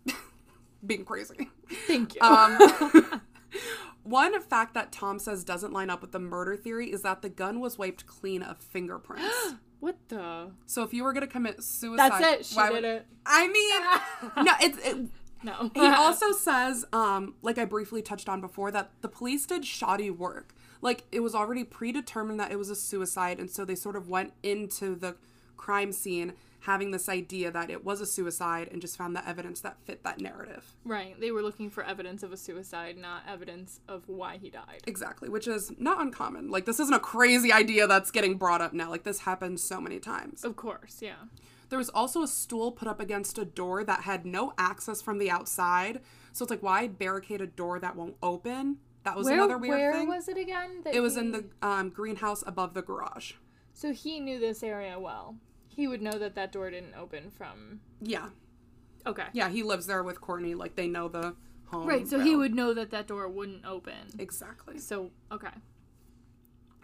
[0.87, 1.51] being crazy.
[1.87, 2.21] Thank you.
[2.23, 3.21] Um,
[4.03, 7.29] one fact that Tom says doesn't line up with the murder theory is that the
[7.29, 9.55] gun was wiped clean of fingerprints.
[9.81, 10.51] what the?
[10.67, 12.47] so if you were gonna commit suicide, That's it.
[12.47, 13.07] She did would- it.
[13.27, 14.53] I mean, no.
[14.61, 15.09] It's it,
[15.43, 15.71] No.
[15.75, 20.11] he also says, um, like I briefly touched on before, that the police did shoddy
[20.11, 20.55] work.
[20.81, 24.09] Like it was already predetermined that it was a suicide, and so they sort of
[24.09, 25.17] went into the
[25.57, 26.35] crime scene
[26.67, 30.03] having this idea that it was a suicide and just found the evidence that fit
[30.05, 30.75] that narrative.
[30.85, 31.19] right.
[31.21, 34.83] They were looking for evidence of a suicide, not evidence of why he died.
[34.87, 36.51] Exactly, which is not uncommon.
[36.51, 38.89] Like this isn't a crazy idea that's getting brought up now.
[38.91, 40.43] Like this happens so many times.
[40.45, 40.99] Of course.
[41.01, 41.15] Yeah.
[41.69, 45.19] There was also a stool put up against a door that had no access from
[45.19, 46.01] the outside.
[46.33, 48.79] So it's like why barricade a door that won't open?
[49.05, 50.09] That was Where, another weird where thing.
[50.09, 50.81] was it again?
[50.85, 53.33] that it was he- in the um, greenhouse above the garage.
[53.75, 55.37] So he knew this area well.
[55.75, 57.81] He would know that that door didn't open from.
[58.01, 58.29] Yeah,
[59.07, 59.27] Okay.
[59.33, 59.49] yeah.
[59.49, 60.55] He lives there with Courtney.
[60.55, 61.35] Like they know the
[61.67, 61.87] home.
[61.87, 62.07] Right.
[62.07, 63.95] So he would know that that door wouldn't open.
[64.19, 64.79] exactly.
[64.79, 65.49] So okay.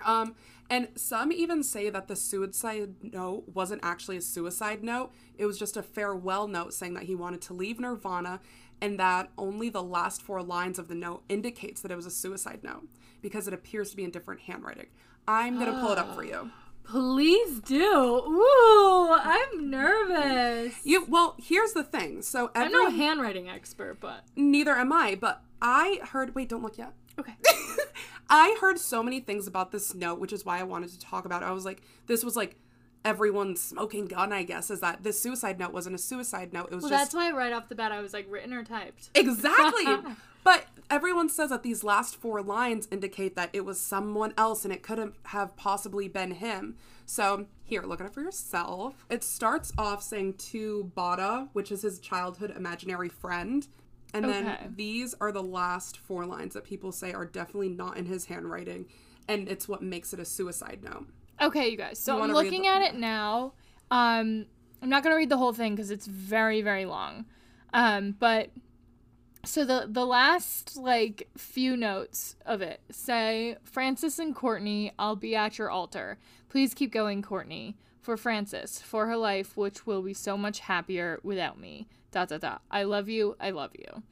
[0.05, 0.35] Um,
[0.71, 5.13] and some even say that the suicide note wasn't actually a suicide note.
[5.37, 8.41] It was just a farewell note saying that he wanted to leave Nirvana
[8.81, 12.11] and that only the last four lines of the note indicates that it was a
[12.11, 12.89] suicide note
[13.21, 14.87] because it appears to be in different handwriting.
[15.29, 16.51] I'm going to pull it up for you.
[16.91, 17.85] Please do.
[17.85, 20.75] Ooh, I'm nervous.
[20.85, 22.23] You well, here's the thing.
[22.23, 26.63] So I'm every no handwriting expert, but neither am I, but I heard wait, don't
[26.63, 26.93] look yet.
[27.19, 27.35] okay.
[28.31, 31.25] I heard so many things about this note, which is why I wanted to talk
[31.25, 31.47] about it.
[31.47, 32.57] I was like, this was like
[33.05, 36.69] everyone's smoking gun, I guess, is that this suicide note wasn't a suicide note.
[36.71, 38.63] It was Well, just that's why right off the bat I was like written or
[38.65, 39.11] typed.
[39.15, 39.87] Exactly.
[40.45, 44.73] but everyone says that these last four lines indicate that it was someone else and
[44.75, 46.77] it couldn't have possibly been him.
[47.07, 49.05] So here, look at it for yourself.
[49.11, 53.67] It starts off saying to Boddah, which is his childhood imaginary friend.
[54.13, 54.43] And Okay.
[54.43, 58.27] then these are the last four lines that people say are definitely not in his
[58.27, 58.87] handwriting.
[59.29, 61.07] And it's what makes it a suicide note.
[61.41, 61.99] Okay, you guys.
[61.99, 63.55] So You I'm looking the- at it now.
[63.91, 64.47] Um,
[64.83, 67.27] I'm not gonna read the whole thing because it's very, very long.
[67.73, 68.51] Um, but
[69.45, 75.35] so the the last like few notes of it say, Frances and Courtney, I'll be
[75.35, 76.19] at your altar.
[76.49, 77.77] Please keep going, Courtney.
[78.01, 81.87] For Frances, for her life, which will be so much happier without me.
[82.13, 82.63] Dot dot dot.
[82.71, 83.37] I love you.
[83.39, 84.03] I love you.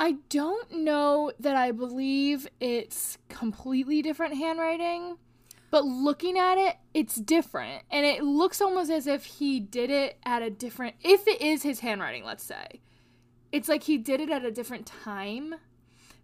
[0.00, 5.18] I don't know that I believe it's completely different handwriting,
[5.74, 7.82] but looking at it, it's different.
[7.90, 11.64] And it looks almost as if he did it at a different, if it is
[11.64, 12.80] his handwriting, let's say,
[13.50, 15.56] it's like he did it at a different time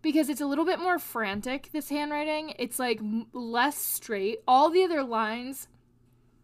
[0.02, 2.54] because it's a little bit more frantic, this handwriting.
[2.60, 3.00] It's like
[3.32, 4.38] less straight.
[4.46, 5.66] All the other lines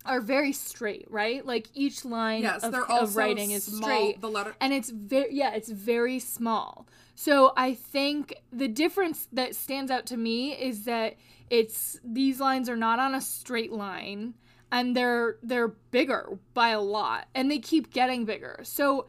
[0.04, 1.46] are very straight, right?
[1.46, 3.82] Like each line Yes, of, of writing is small.
[3.82, 9.28] straight The letter and it's very yeah it's very small so i think the difference
[9.32, 11.16] that stands out to me is that
[11.51, 14.34] it's these lines are not on a straight line
[14.72, 19.07] and they're they're bigger by a lot and they keep getting bigger so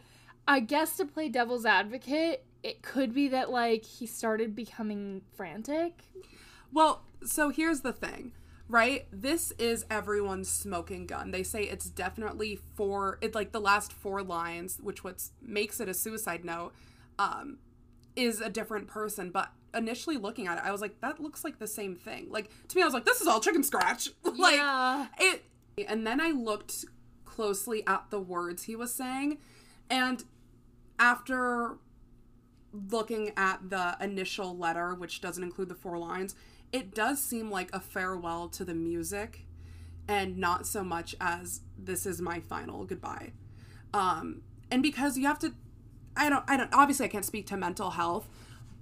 [0.47, 6.03] i guess to play devil's advocate it could be that like he started becoming frantic
[6.71, 8.33] Well, so here's the thing,
[8.67, 9.07] right?
[9.11, 11.31] This is everyone's smoking gun.
[11.31, 15.89] They say it's definitely for it like the last four lines, which what makes it
[15.89, 16.73] a suicide note,
[17.17, 17.59] um,
[18.15, 19.31] is a different person.
[19.31, 22.27] But initially looking at it, I was like, that looks like the same thing.
[22.29, 24.09] Like to me, I was like, this is all chicken scratch.
[24.23, 25.07] like Yeah.
[25.19, 25.43] it.
[25.87, 26.85] And then I looked
[27.25, 29.37] closely at the words he was saying,
[29.89, 30.23] and
[30.99, 31.77] after
[32.91, 36.35] looking at the initial letter, which doesn't include the four lines,
[36.71, 39.45] it does seem like a farewell to the music
[40.07, 43.31] and not so much as this is my final goodbye.
[43.93, 44.41] Um,
[44.71, 45.53] and because you have to,
[46.15, 48.27] I don't, I don't, obviously I can't speak to mental health,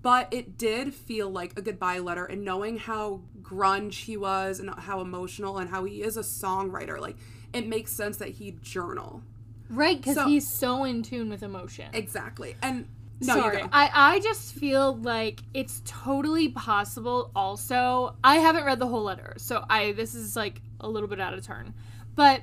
[0.05, 4.69] but it did feel like a goodbye letter and knowing how grunge he was and
[4.69, 7.15] how emotional and how he is a songwriter, like
[7.53, 9.23] it makes sense that he'd journal.
[9.67, 12.55] right because So- he's so in tune with emotion Exactly.
[12.61, 12.87] And
[13.19, 13.63] no, Sorry.
[13.63, 18.15] I, I just feel like it's totally possible also.
[18.23, 21.33] I haven't read the whole letter, so I this is like a little bit out
[21.33, 21.73] of turn.
[22.13, 22.41] But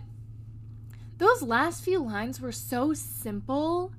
[1.18, 3.92] those last few lines were so simple.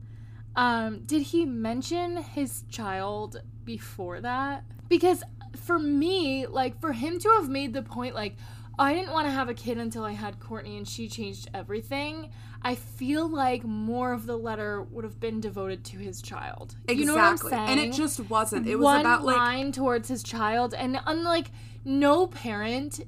[0.55, 4.63] Um, did he mention his child before that?
[4.89, 5.23] Because
[5.55, 8.35] for me, like for him to have made the point like
[8.77, 12.31] I didn't want to have a kid until I had Courtney and she changed everything.
[12.63, 16.75] I feel like more of the letter would have been devoted to his child.
[16.87, 16.95] Exactly.
[16.95, 17.69] You know what I'm saying?
[17.69, 18.67] And it just wasn't.
[18.67, 21.51] It was One about like line towards his child, and unlike
[21.85, 23.01] no parent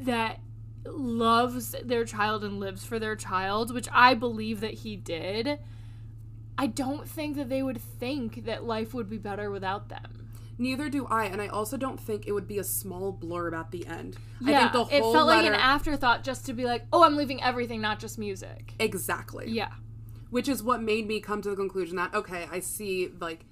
[0.00, 0.40] that
[0.84, 5.58] loves their child and lives for their child, which I believe that he did,
[6.56, 10.28] I don't think that they would think that life would be better without them.
[10.56, 13.72] neither do I, and I also don't think it would be a small blurb at
[13.72, 14.16] the end.
[14.40, 17.02] Yeah, I think the it whole felt like an afterthought just to be like, oh,
[17.02, 18.72] I'm leaving everything, not just music.
[18.78, 19.50] exactly.
[19.50, 19.72] Yeah.
[20.30, 23.44] which is what made me come to the conclusion that okay i see like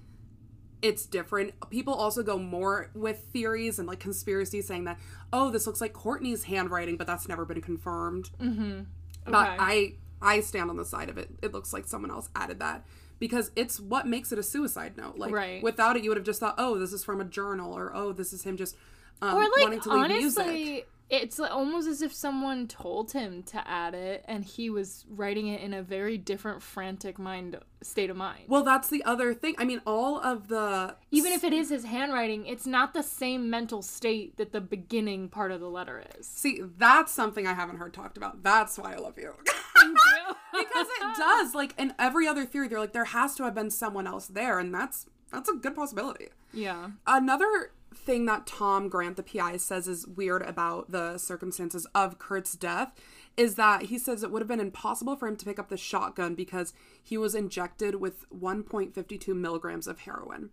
[0.81, 4.99] it's different people also go more with theories and like conspiracies saying that
[5.31, 8.81] oh this looks like courtney's handwriting but that's never been confirmed mm-hmm.
[9.25, 9.93] but i
[10.23, 12.83] i stand on the side of it it looks like someone else added that
[13.19, 15.61] because it's what makes it a suicide note like Right.
[15.61, 18.11] without it you would have just thought oh this is from a journal or oh
[18.13, 18.75] this is him just
[19.21, 23.43] um, Or wanting like to leave music honestly, it's almost as if someone told him
[23.43, 28.09] to add it, and he was writing it in a very different, frantic mind state
[28.09, 28.45] of mind.
[28.47, 31.83] well that's the other thing i mean all of the Even if it is his
[31.85, 36.25] handwriting, it's not the same mental state that the beginning part of the letter is.
[36.25, 39.33] see that's something i haven't heard talked about that's why i love you
[40.53, 43.69] because it does like in every other theory they're like there has to have been
[43.69, 46.29] someone else there and that's that's a good possibility.
[46.53, 46.91] Yeah.
[47.07, 52.53] another thing that tom grant the pi says is weird about the circumstances of kurt's
[52.53, 52.93] death
[53.37, 55.77] is that he says it would have been impossible for him to pick up the
[55.77, 60.51] shotgun because he was injected with 1.52 milligrams of heroin.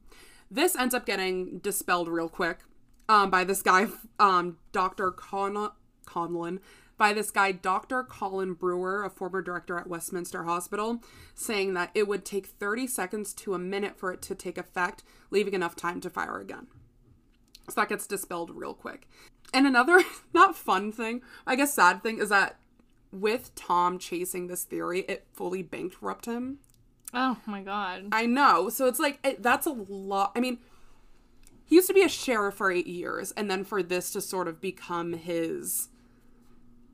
[0.51, 2.61] This ends up getting dispelled real quick
[3.09, 3.87] um, by this guy
[4.19, 5.73] um, dr Con-
[6.07, 6.59] conlon
[7.01, 8.03] by this guy, Dr.
[8.03, 11.03] Colin Brewer, a former director at Westminster Hospital,
[11.35, 15.03] saying that it would take 30 seconds to a minute for it to take effect,
[15.31, 16.67] leaving enough time to fire again.
[17.71, 19.09] So that gets dispelled real quick.
[19.55, 20.03] And another
[20.35, 22.59] not fun thing, I guess sad thing, is that
[23.11, 26.59] with Tom chasing this theory, it fully bankrupted him.
[27.15, 28.09] Oh my god.
[28.13, 28.69] I know.
[28.69, 30.33] So it's like, it, that's a lot.
[30.37, 30.59] I mean,
[31.65, 34.49] he used to be a sheriff for eight years, and then for this to sort
[34.49, 35.89] of become his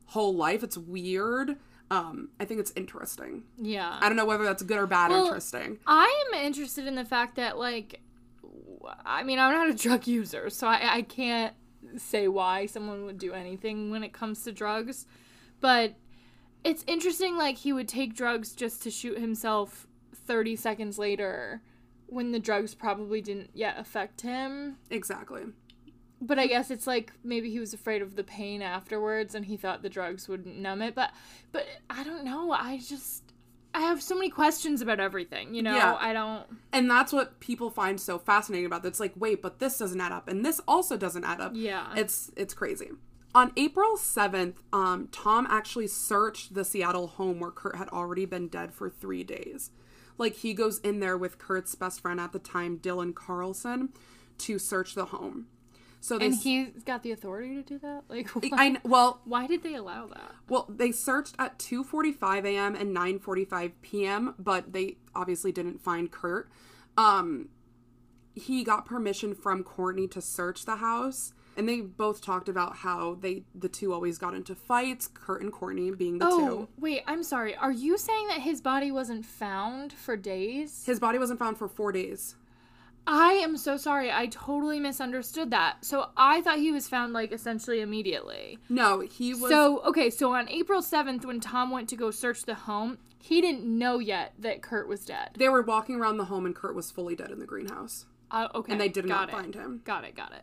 [0.06, 1.56] whole life, it's weird.
[1.90, 3.44] Um, I think it's interesting.
[3.58, 3.98] Yeah.
[4.00, 5.10] I don't know whether that's good or bad.
[5.10, 5.78] Well, interesting.
[5.86, 8.00] I am interested in the fact that, like,
[9.04, 11.54] I mean, I'm not a drug user, so I, I can't
[11.96, 15.06] say why someone would do anything when it comes to drugs.
[15.60, 15.94] But
[16.64, 21.62] it's interesting, like, he would take drugs just to shoot himself 30 seconds later
[22.08, 24.76] when the drugs probably didn't yet affect him.
[24.90, 25.42] Exactly.
[26.20, 29.56] But I guess it's like maybe he was afraid of the pain afterwards and he
[29.56, 30.94] thought the drugs would numb it.
[30.94, 31.12] But,
[31.52, 32.52] but I don't know.
[32.52, 33.22] I just.
[33.74, 35.76] I have so many questions about everything, you know?
[35.76, 35.98] Yeah.
[36.00, 36.46] I don't.
[36.72, 38.98] And that's what people find so fascinating about this.
[38.98, 41.52] Like, wait, but this doesn't add up, and this also doesn't add up.
[41.54, 41.92] Yeah.
[41.94, 42.92] It's it's crazy.
[43.34, 48.48] On April 7th, um, Tom actually searched the Seattle home where Kurt had already been
[48.48, 49.70] dead for three days.
[50.16, 53.90] Like, he goes in there with Kurt's best friend at the time, Dylan Carlson,
[54.38, 55.48] to search the home.
[56.00, 58.02] So they And he's got the authority to do that?
[58.08, 58.44] Like, what?
[58.52, 60.32] I well, why did they allow that?
[60.48, 62.74] well, they searched at 2:45 a.m.
[62.76, 66.48] and 9:45 p.m., but they obviously didn't find Kurt.
[66.96, 67.48] Um
[68.34, 73.14] he got permission from Courtney to search the house, and they both talked about how
[73.18, 76.68] they the two always got into fights, Kurt and Courtney being the Oh, two.
[76.78, 77.56] wait, I'm sorry.
[77.56, 80.84] Are you saying that his body wasn't found for days?
[80.84, 82.36] His body wasn't found for 4 days.
[83.06, 84.10] I am so sorry.
[84.10, 85.84] I totally misunderstood that.
[85.84, 88.58] So I thought he was found, like, essentially immediately.
[88.68, 92.42] No, he was So, okay, so on April 7th, when Tom went to go search
[92.42, 95.30] the home, he didn't know yet that Kurt was dead.
[95.36, 98.06] they were walking around the home and Kurt was fully dead in the greenhouse.
[98.30, 98.72] Uh, okay.
[98.72, 99.32] And they did got not it.
[99.32, 99.82] find him.
[99.84, 100.42] Got it, got it.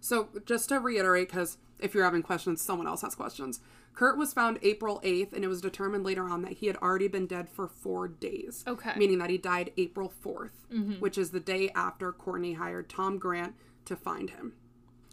[0.00, 3.60] So, just to reiterate, because if you're having questions, someone else has questions.
[3.94, 7.08] Kurt was found April 8th, and it was determined later on that he had already
[7.08, 8.64] been dead for four days.
[8.66, 8.92] Okay.
[8.96, 13.54] Meaning that he died April 4th, which is the day after Courtney hired Tom Grant
[13.84, 14.54] to find him.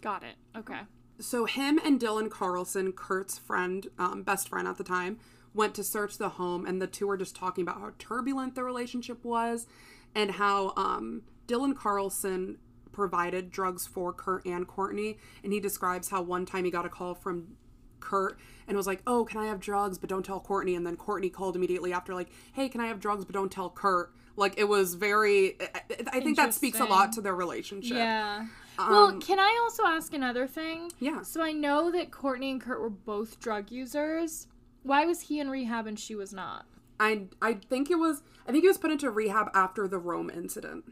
[0.00, 0.36] Got it.
[0.56, 0.80] Okay.
[1.20, 5.18] So, him and Dylan Carlson, Kurt's friend, um, best friend at the time,
[5.52, 8.64] went to search the home, and the two were just talking about how turbulent their
[8.64, 9.66] relationship was
[10.14, 12.58] and how um, Dylan Carlson
[12.92, 15.18] provided drugs for Kurt and Courtney.
[15.42, 17.56] And he describes how one time he got a call from
[18.00, 19.98] Kurt and was like, Oh, can I have drugs?
[19.98, 20.74] But don't tell Courtney.
[20.74, 23.24] And then Courtney called immediately after, like, Hey, can I have drugs?
[23.24, 24.12] But don't tell Kurt.
[24.36, 25.80] Like, it was very, I,
[26.12, 27.96] I think that speaks a lot to their relationship.
[27.96, 28.46] Yeah.
[28.78, 30.92] well, Um, can I also ask another thing?
[31.00, 31.22] Yeah.
[31.22, 34.46] So I know that Courtney and Kurt were both drug users.
[34.84, 36.66] why was he in rehab and she was not?
[37.00, 40.30] I I think it was I think he was put into rehab after the Rome
[40.30, 40.84] incident.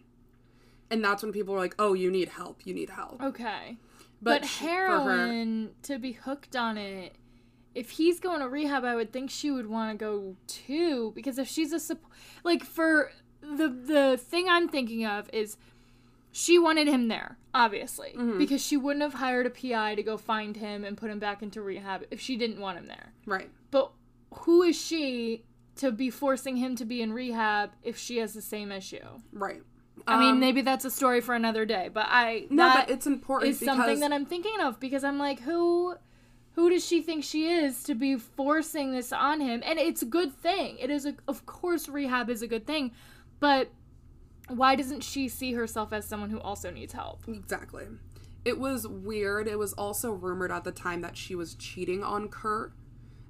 [0.90, 2.64] And that's when people were like, "Oh, you need help.
[2.66, 3.76] You need help." Okay.
[4.22, 7.16] But But, for her- heroin to be hooked on it.
[7.74, 11.38] If he's going to rehab, I would think she would want to go too because
[11.38, 11.96] if she's a
[12.44, 13.10] like for
[13.42, 15.58] the the thing I'm thinking of is
[16.32, 18.38] she wanted him there, obviously, Mm-hmm.
[18.38, 21.42] because she wouldn't have hired a PI to go find him and put him back
[21.42, 23.12] into rehab if she didn't want him there.
[23.26, 23.50] Right.
[23.70, 23.92] But
[24.40, 25.44] who is she
[25.76, 29.04] to be forcing him to be in rehab if she has the same issue?
[29.32, 29.62] Right.
[30.06, 32.94] I mean, Um, maybe that's a story for another day, but I No, that but
[32.94, 35.96] it's important because something that I'm thinking of because I'm like, who
[36.52, 39.62] who does she think she is to be forcing this on him?
[39.64, 40.78] And it's a good thing.
[40.78, 42.92] It is a, of course rehab is a good thing,
[43.40, 43.70] but
[44.48, 47.24] why doesn't she see herself as someone who also needs help?
[47.28, 47.86] Exactly.
[48.44, 49.48] It was weird.
[49.48, 52.72] It was also rumored at the time that she was cheating on Kurt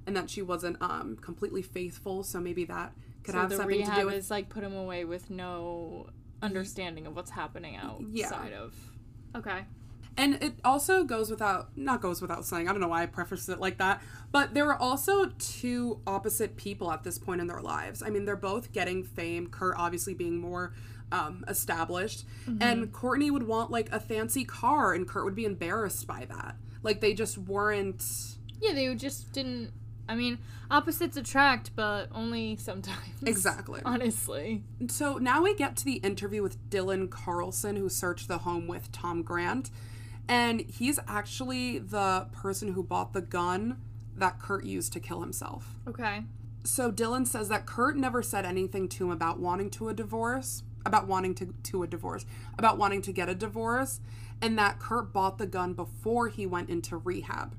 [0.05, 3.95] and that she wasn't um completely faithful, so maybe that could so have something to
[3.95, 6.07] do with is like put him away with no
[6.41, 8.73] understanding of what's happening outside of.
[9.35, 9.65] Okay.
[10.17, 12.67] And it also goes without not goes without saying.
[12.67, 16.57] I don't know why I prefaced it like that, but there were also two opposite
[16.57, 18.01] people at this point in their lives.
[18.01, 19.47] I mean, they're both getting fame.
[19.47, 20.73] Kurt obviously being more
[21.11, 22.25] um, established,
[22.59, 26.55] and Courtney would want like a fancy car, and Kurt would be embarrassed by that.
[26.81, 28.03] Like they just weren't.
[28.59, 29.71] Yeah, they just didn't.
[30.09, 30.39] I mean,
[30.71, 32.97] opposites attract, but only sometimes.
[33.25, 33.81] Exactly.
[33.85, 34.63] Honestly.
[34.87, 38.91] So now we get to the interview with Dylan Carlson, who searched the home with
[38.91, 39.69] Tom Grant.
[40.27, 43.77] And he's actually the person who bought the gun
[44.15, 45.75] that Kurt used to kill himself.
[45.87, 46.23] Okay.
[46.63, 50.63] So Dylan says that Kurt never said anything to him about wanting to a divorce,
[50.85, 52.25] about wanting to, to a divorce,
[52.57, 54.01] about wanting to get a divorce,
[54.41, 57.55] and that Kurt bought the gun before he went into rehab.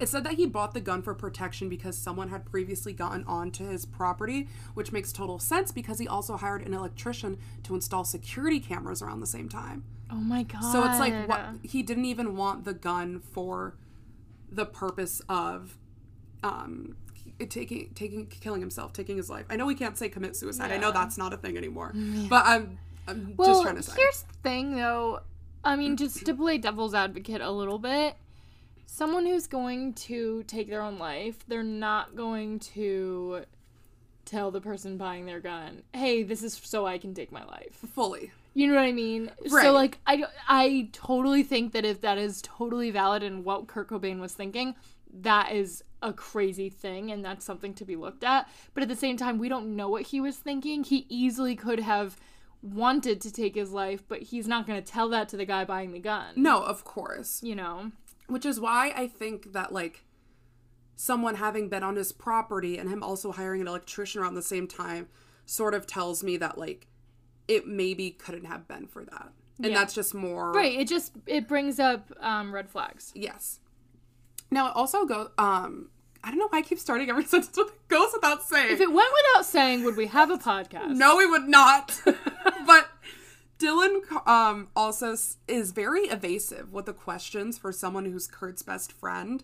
[0.00, 3.68] It said that he bought the gun for protection because someone had previously gotten onto
[3.68, 8.60] his property, which makes total sense because he also hired an electrician to install security
[8.60, 9.84] cameras around the same time.
[10.10, 10.62] Oh my god.
[10.62, 13.76] So it's like what he didn't even want the gun for
[14.50, 15.76] the purpose of
[16.42, 16.96] um
[17.48, 19.46] taking taking killing himself, taking his life.
[19.50, 20.70] I know we can't say commit suicide.
[20.70, 21.92] I know that's not a thing anymore.
[22.28, 22.78] But I'm
[23.08, 23.94] I'm well, just trying to say.
[23.96, 25.20] here's the thing, though.
[25.64, 28.16] I mean, just to play devil's advocate a little bit,
[28.88, 33.42] someone who's going to take their own life, they're not going to
[34.24, 37.76] tell the person buying their gun, "Hey, this is so I can take my life."
[37.92, 38.32] fully.
[38.54, 39.30] You know what I mean?
[39.50, 39.62] Right.
[39.62, 43.88] So like I I totally think that if that is totally valid and what Kurt
[43.88, 44.74] Cobain was thinking,
[45.20, 48.48] that is a crazy thing and that's something to be looked at.
[48.74, 50.82] But at the same time, we don't know what he was thinking.
[50.82, 52.16] He easily could have
[52.62, 55.64] wanted to take his life, but he's not going to tell that to the guy
[55.64, 56.32] buying the gun.
[56.36, 57.42] No, of course.
[57.42, 57.92] You know.
[58.28, 60.04] Which is why I think that like
[60.96, 64.66] someone having been on his property and him also hiring an electrician around the same
[64.66, 65.08] time
[65.46, 66.86] sort of tells me that like
[67.46, 69.32] it maybe couldn't have been for that.
[69.62, 69.78] And Yeah.
[69.78, 73.12] that's just more Right, it just it brings up um red flags.
[73.14, 73.60] Yes.
[74.50, 75.88] Now it also go um
[76.22, 78.72] I don't know why I keep starting every sentence with it goes without saying.
[78.72, 80.90] If it went without saying, would we have a podcast?
[80.96, 81.98] no, we would not.
[82.66, 82.87] but
[83.58, 85.16] Dylan um also
[85.48, 89.42] is very evasive with the questions for someone who's Kurt's best friend.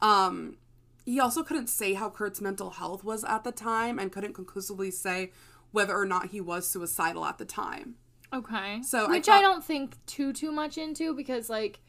[0.00, 0.56] Um
[1.04, 4.90] he also couldn't say how Kurt's mental health was at the time and couldn't conclusively
[4.90, 5.32] say
[5.72, 7.96] whether or not he was suicidal at the time.
[8.32, 8.80] Okay.
[8.82, 11.80] So I which I, thought- don't think too too much into because like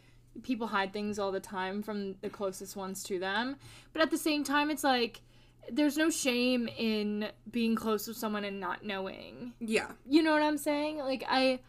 [0.41, 3.55] people hide things all the time from the closest ones to them.
[3.93, 5.21] But at the same time it's like
[5.71, 9.53] there's no shame in being close with someone and not knowing.
[9.59, 9.91] Yeah.
[10.05, 10.99] You know what I'm saying?
[10.99, 11.59] Like I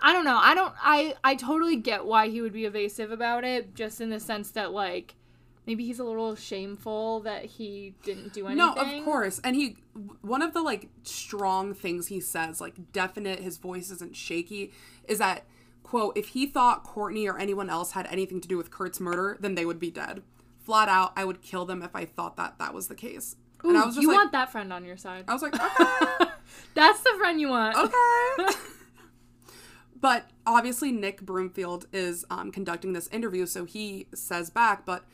[0.00, 0.38] I don't know.
[0.40, 4.10] I don't I I totally get why he would be evasive about it just in
[4.10, 5.14] the sense that like
[5.66, 8.58] maybe he's a little shameful that he didn't do anything.
[8.58, 9.40] No, of course.
[9.44, 9.76] And he,
[10.20, 14.72] one of the like strong things he says, like definite, his voice isn't shaky,
[15.06, 15.46] is that,
[15.84, 19.36] quote, if he thought Courtney or anyone else had anything to do with Kurt's murder,
[19.38, 20.22] then they would be dead.
[20.70, 23.34] Flat out, I would kill them if I thought that that was the case.
[23.64, 25.24] and I was just you like, want that friend on your side.
[25.26, 26.30] I was like, okay,
[26.74, 27.76] That's the friend you want.
[27.76, 28.56] okay.
[30.00, 35.04] but obviously, Nick Broomfield is um, conducting this interview, so he says back, but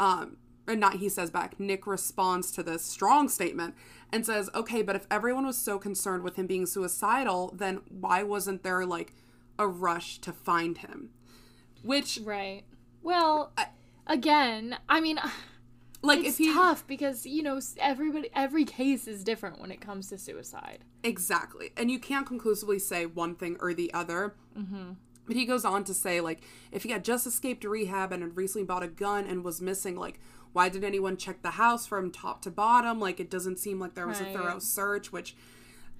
[0.00, 3.76] um, or not he says back, Nick responds to this strong statement
[4.12, 8.24] and says, okay, but if everyone was so concerned with him being suicidal, then why
[8.24, 9.14] wasn't there like
[9.60, 11.10] a rush to find him?
[11.84, 12.64] Which, Right.
[13.00, 13.52] Well,
[14.08, 15.18] again, I mean,
[16.02, 19.80] like, it's if he tough because you know everybody, every case is different when it
[19.80, 20.84] comes to suicide.
[21.02, 24.34] exactly, and you can't conclusively say one thing or the other.
[24.58, 24.92] Mm-hmm.
[25.26, 26.40] But he goes on to say, like,
[26.72, 29.94] if he had just escaped rehab and had recently bought a gun and was missing,
[29.94, 30.18] like,
[30.54, 32.98] why did anyone check the house from top to bottom?
[32.98, 34.34] Like, it doesn't seem like there was Right.
[34.34, 35.36] a thorough search, which,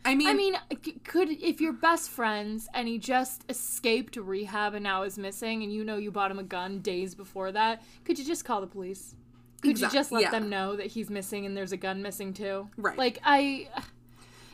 [0.04, 0.56] I mean, I mean,
[1.04, 5.72] could if you're best friends and he just escaped rehab and now is missing, and
[5.72, 8.66] you know you bought him a gun days before that, could you just call the
[8.66, 9.14] police?
[9.60, 10.30] Could Exact- you just let yeah.
[10.30, 12.68] them know that he's missing and there's a gun missing too?
[12.76, 12.96] Right.
[12.96, 13.68] Like I,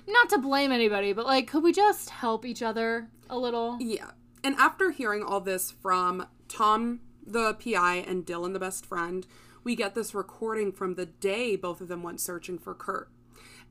[0.08, 3.76] not to blame anybody, but like, could we just help each other a little?
[3.80, 4.12] Yeah.
[4.42, 9.26] And after hearing all this from Tom, the PI, and Dylan, the best friend,
[9.62, 13.08] we get this recording from the day both of them went searching for Kurt.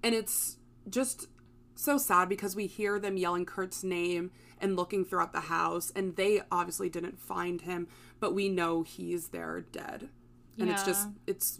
[0.03, 0.57] And it's
[0.89, 1.27] just
[1.75, 6.15] so sad because we hear them yelling Kurt's name and looking throughout the house, and
[6.15, 7.87] they obviously didn't find him,
[8.19, 10.09] but we know he's there dead.
[10.59, 11.59] And it's just, it's.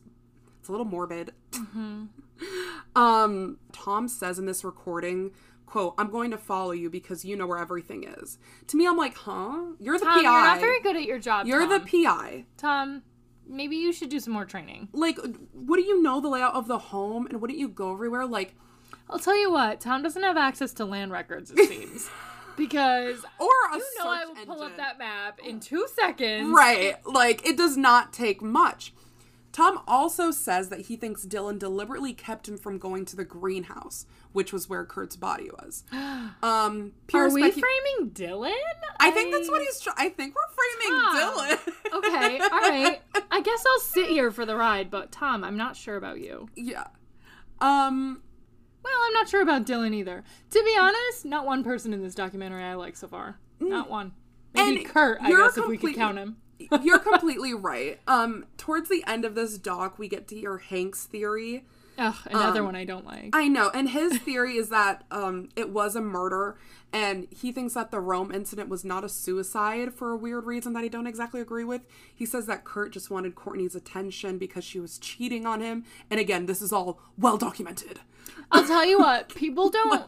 [0.60, 1.34] It's a little morbid.
[2.96, 5.32] Um, Tom says in this recording,
[5.66, 8.38] quote, I'm going to follow you because you know where everything is.
[8.68, 9.74] To me, I'm like, huh?
[9.80, 10.22] You're the Tom, PI.
[10.22, 11.48] you're not very good at your job.
[11.48, 11.70] You're Tom.
[11.86, 12.46] the PI.
[12.58, 13.04] Tom.
[13.48, 14.90] Maybe you should do some more training.
[14.94, 15.18] Like,
[15.54, 18.26] what do you know the layout of the home and wouldn't you go everywhere?
[18.26, 18.56] Like,
[19.10, 22.10] I'll tell you what, Tom doesn't have access to land records, it seems.
[22.58, 26.54] because or a you know I will pull up that map in two seconds.
[26.56, 26.96] Right.
[27.06, 28.94] Like, it does not take much.
[29.52, 34.08] Tom also says that he thinks Dylan deliberately kept him from going to the greenhouse,
[34.32, 35.84] which was where Kurt's body was.
[36.42, 38.52] Um, Are we specu- framing Dylan?
[39.00, 39.80] I think that's what he's.
[39.80, 41.16] Tr- I think we're framing Tom.
[41.16, 41.98] Dylan.
[41.98, 43.02] Okay, all right.
[43.32, 46.50] I guess I'll sit here for the ride, but Tom, I'm not sure about you.
[46.56, 46.88] Yeah.
[47.62, 48.24] Um.
[48.84, 50.24] Well, I'm not sure about Dylan either.
[50.52, 53.38] To be honest, not one person in this documentary I like so far.
[53.60, 54.12] Not one.
[54.54, 56.38] Maybe And Kurt, I guess, if we could count him.
[56.84, 58.00] You're completely right.
[58.08, 58.46] Um.
[58.58, 61.66] Towards the end of this doc, we get to hear Hank's theory.
[61.98, 63.30] Ugh, another Um, one I don't like.
[63.34, 66.58] I know, and his theory is that um it was a murder,
[66.92, 70.74] and he thinks that the Rome incident was not a suicide for a weird reason
[70.74, 71.82] that I don't exactly agree with.
[72.14, 76.20] He says that Kurt just wanted Courtney's attention because she was cheating on him, and
[76.20, 78.00] again, this is all well documented.
[78.52, 80.04] I'll tell you what, people don't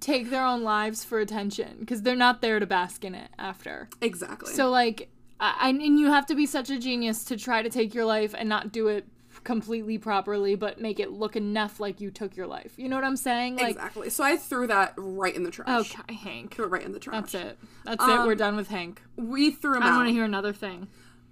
[0.00, 3.88] take their own lives for attention because they're not there to bask in it after.
[4.00, 4.52] Exactly.
[4.52, 5.08] So like,
[5.40, 8.34] I, and you have to be such a genius to try to take your life
[8.36, 9.06] and not do it
[9.42, 12.72] completely properly, but make it look enough like you took your life.
[12.76, 13.56] You know what I'm saying?
[13.56, 14.08] Like, exactly.
[14.10, 15.92] So I threw that right in the trash.
[15.98, 16.54] okay, Hank.
[16.54, 17.32] Threw it right in the trash.
[17.32, 17.58] That's it.
[17.84, 18.06] That's it.
[18.08, 19.02] We're Um, done with Hank.
[19.16, 19.96] We threw him I out.
[19.96, 20.88] want to hear another thing.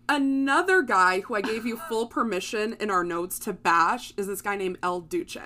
[0.08, 4.42] Another guy who I gave you full permission in our notes to bash is this
[4.42, 5.36] guy named El Duce.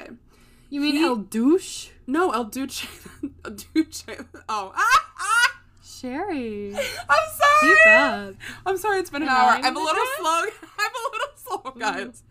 [0.68, 1.90] You mean He- El Douche?
[2.06, 2.86] No, El Duce.
[3.44, 4.04] El Duce.
[4.48, 6.74] Oh, ah, ah, Sherry.
[6.74, 7.74] I'm sorry.
[7.74, 8.34] Keep up.
[8.66, 8.98] I'm sorry.
[8.98, 9.50] It's been an hour.
[9.62, 10.42] I'm a little slow.
[10.78, 11.28] I'm a little
[11.62, 12.22] slow, guys.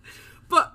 [0.49, 0.73] But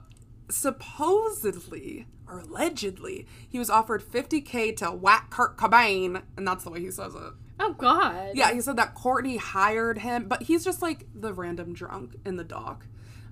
[0.49, 6.81] supposedly or allegedly, he was offered 50k to whack Kurt Cobain, and that's the way
[6.81, 7.33] he says it.
[7.59, 8.31] Oh God.
[8.35, 12.37] Yeah, he said that Courtney hired him, but he's just like the random drunk in
[12.37, 12.87] the dock.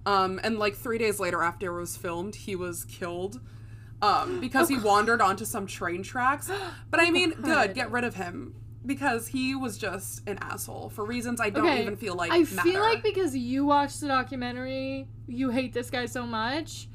[0.04, 3.40] Um, and like three days later, after it was filmed, he was killed
[4.02, 6.50] um, because he wandered onto some train tracks.
[6.90, 8.54] But I mean, good, get rid of him
[8.86, 11.82] because he was just an asshole for reasons I don't Okay.
[11.82, 12.62] even feel like I matter.
[12.62, 16.88] feel like because you watched the documentary, you hate this guy so much.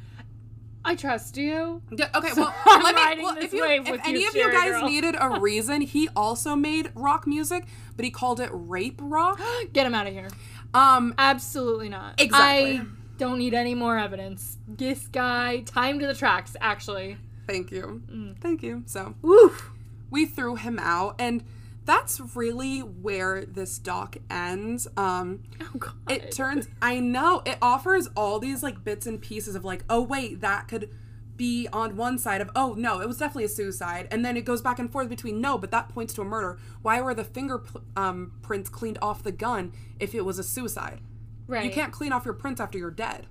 [0.85, 1.81] I trust you.
[1.95, 3.01] Yeah, okay, So well, I'm let me.
[3.01, 4.85] riding Well, this if you, wave if with any you, of you guys girl.
[4.89, 9.39] needed a reason, he also made rock music, but he called it rape rock.
[9.73, 10.27] Get him out of here.
[10.73, 12.19] Um, Absolutely not.
[12.19, 12.79] Exactly.
[12.79, 12.85] I
[13.17, 14.57] don't need any more evidence.
[14.67, 17.17] This guy, time to the tracks, actually.
[17.47, 18.37] thank you, Mm.
[18.39, 18.83] thank you.
[18.85, 19.71] So Oof.
[20.09, 21.43] we threw him out, and
[21.85, 24.87] that's really where this doc ends.
[24.95, 25.93] Um, Oh god.
[26.09, 30.01] it turns i know it offers all these like bits and pieces of like oh
[30.01, 30.89] wait that could
[31.35, 34.45] be on one side of oh no it was definitely a suicide and then it
[34.45, 37.23] goes back and forth between no but that points to a murder why were the
[37.23, 38.31] fingerprints um,
[38.71, 40.99] cleaned off the gun if it was a suicide
[41.47, 41.65] right.
[41.65, 43.27] you can't clean off your prints after you're dead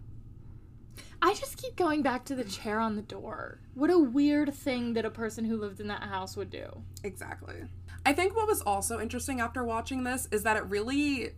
[1.25, 3.61] I just keep going back to the chair on the door.
[3.75, 6.83] What a weird thing that a person who lived in that house would do.
[7.05, 7.63] Exactly.
[8.05, 11.31] I think what was also interesting after watching this is that it really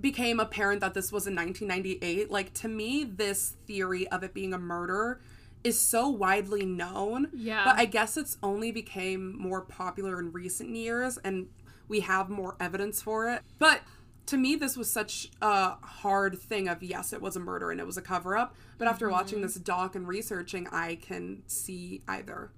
[0.00, 2.30] became apparent that this was in 1998.
[2.30, 5.20] Like, to me, this theory of it being a murder
[5.64, 7.28] is so widely known.
[7.34, 7.64] Yeah.
[7.64, 11.48] But I guess it's only became more popular in recent years and
[11.88, 13.42] we have more evidence for it.
[13.58, 13.80] But
[14.26, 17.80] to me, this was such a hard thing of yes, it was a murder and
[17.80, 18.54] it was a cover up.
[18.78, 19.46] But after watching mm-hmm.
[19.46, 22.50] this doc and researching, I can see either,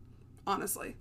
[0.47, 0.97] honestly.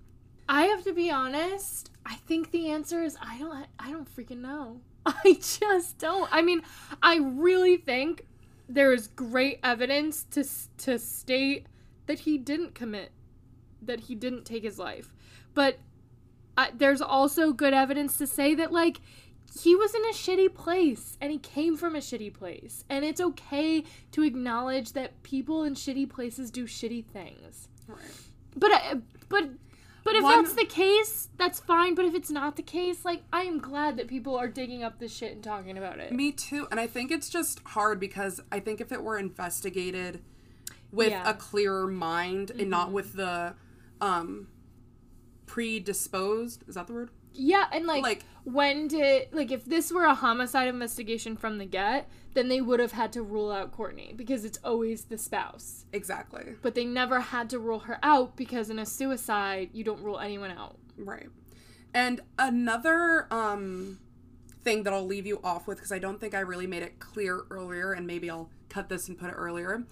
[0.49, 1.91] I have to be honest.
[2.05, 4.81] I think the answer is I don't I don't freaking know.
[5.05, 6.29] I just don't.
[6.31, 6.61] I mean,
[7.01, 8.25] I really think
[8.69, 10.45] there is great evidence to
[10.79, 11.67] to state
[12.05, 13.11] that he didn't commit
[13.81, 15.13] that he didn't take his life.
[15.53, 15.79] But
[16.57, 18.99] I, there's also good evidence to say that like
[19.63, 23.19] he was in a shitty place and he came from a shitty place and it's
[23.21, 27.99] okay to acknowledge that people in shitty places do shitty things Right.
[28.55, 28.95] but uh,
[29.29, 29.49] but
[30.03, 33.23] but if One- that's the case that's fine but if it's not the case like
[33.33, 36.31] i am glad that people are digging up this shit and talking about it Me
[36.31, 36.67] too.
[36.71, 40.21] And I think it's just hard because I think if it were investigated
[40.91, 41.19] with Yeah.
[41.21, 41.29] Mm-hmm.
[41.29, 43.55] a clearer mind and not with the
[44.01, 44.47] um
[45.45, 47.09] predisposed, is that the word?
[47.37, 51.65] Yeah, and like, Like- when did like if this were a homicide investigation from the
[51.65, 55.85] get, then they would have had to rule out Courtney because it's always the spouse.
[55.91, 56.55] Exactly.
[56.61, 60.19] But they never had to rule her out because in a suicide you don't rule
[60.19, 60.77] anyone out.
[60.97, 61.27] Right.
[61.93, 63.99] And another um
[64.63, 66.99] thing that I'll leave you off with because I don't think I really made it
[66.99, 69.83] clear earlier and maybe I'll cut this and put it earlier.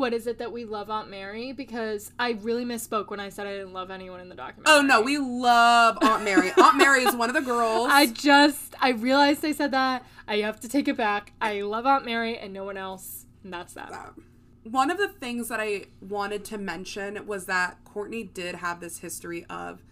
[0.00, 1.52] What is it that we love Aunt Mary?
[1.52, 4.72] Because I really misspoke when I said I didn't love anyone in the documentary.
[4.74, 6.50] Oh no, we love Aunt Mary.
[6.56, 7.88] Aunt Mary is one of the girls.
[7.92, 10.06] I just I realized I said that.
[10.26, 11.34] I have to take it back.
[11.38, 13.26] I love Aunt Mary and no one else.
[13.44, 13.92] And that's that.
[13.92, 14.24] Um,
[14.62, 19.00] one of the things that I wanted to mention was that Courtney did have this
[19.00, 19.82] history of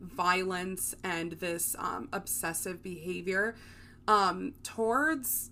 [0.00, 3.56] violence and this um, obsessive behavior
[4.06, 5.50] um, towards.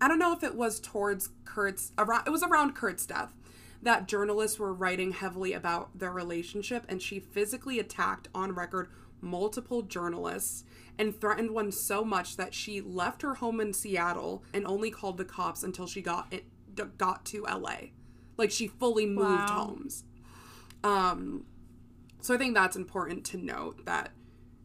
[0.00, 2.26] I don't know if it was towards Kurt's around.
[2.26, 3.32] It was around Kurt's death
[3.82, 8.88] that journalists were writing heavily about their relationship, and she physically attacked on record
[9.20, 10.64] multiple journalists
[10.98, 15.16] and threatened one so much that she left her home in Seattle and only called
[15.16, 16.44] the cops until she got it
[16.96, 17.90] got to LA.
[18.36, 19.64] Like she fully moved Wow.
[19.66, 20.04] homes.
[20.84, 21.44] Um
[22.20, 24.10] so I think that's important to note that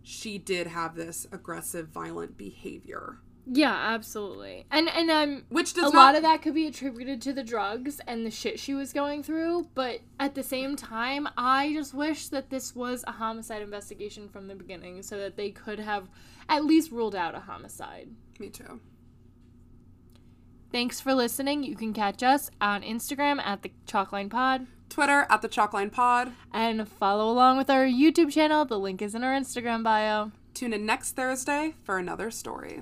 [0.04, 4.66] she did have this aggressive violent behavior, Yeah, absolutely.
[4.72, 7.44] And and um which a does not lot of that could be attributed to the
[7.44, 11.94] drugs and the shit she was going through, but at the same time, I just
[11.94, 16.08] wish that this was a homicide investigation from the beginning so that they could have
[16.48, 18.10] at least ruled out a homicide.
[18.40, 18.80] me too.
[20.72, 21.64] Thanks for listening.
[21.64, 26.32] You can catch us on Instagram at the Chalkline Pod Twitter at the Chalkline Pod.
[26.52, 28.64] and follow along with our YouTube channel.
[28.66, 30.32] The link is in our Instagram bio.
[30.54, 32.80] Tune in next Thursday for another story.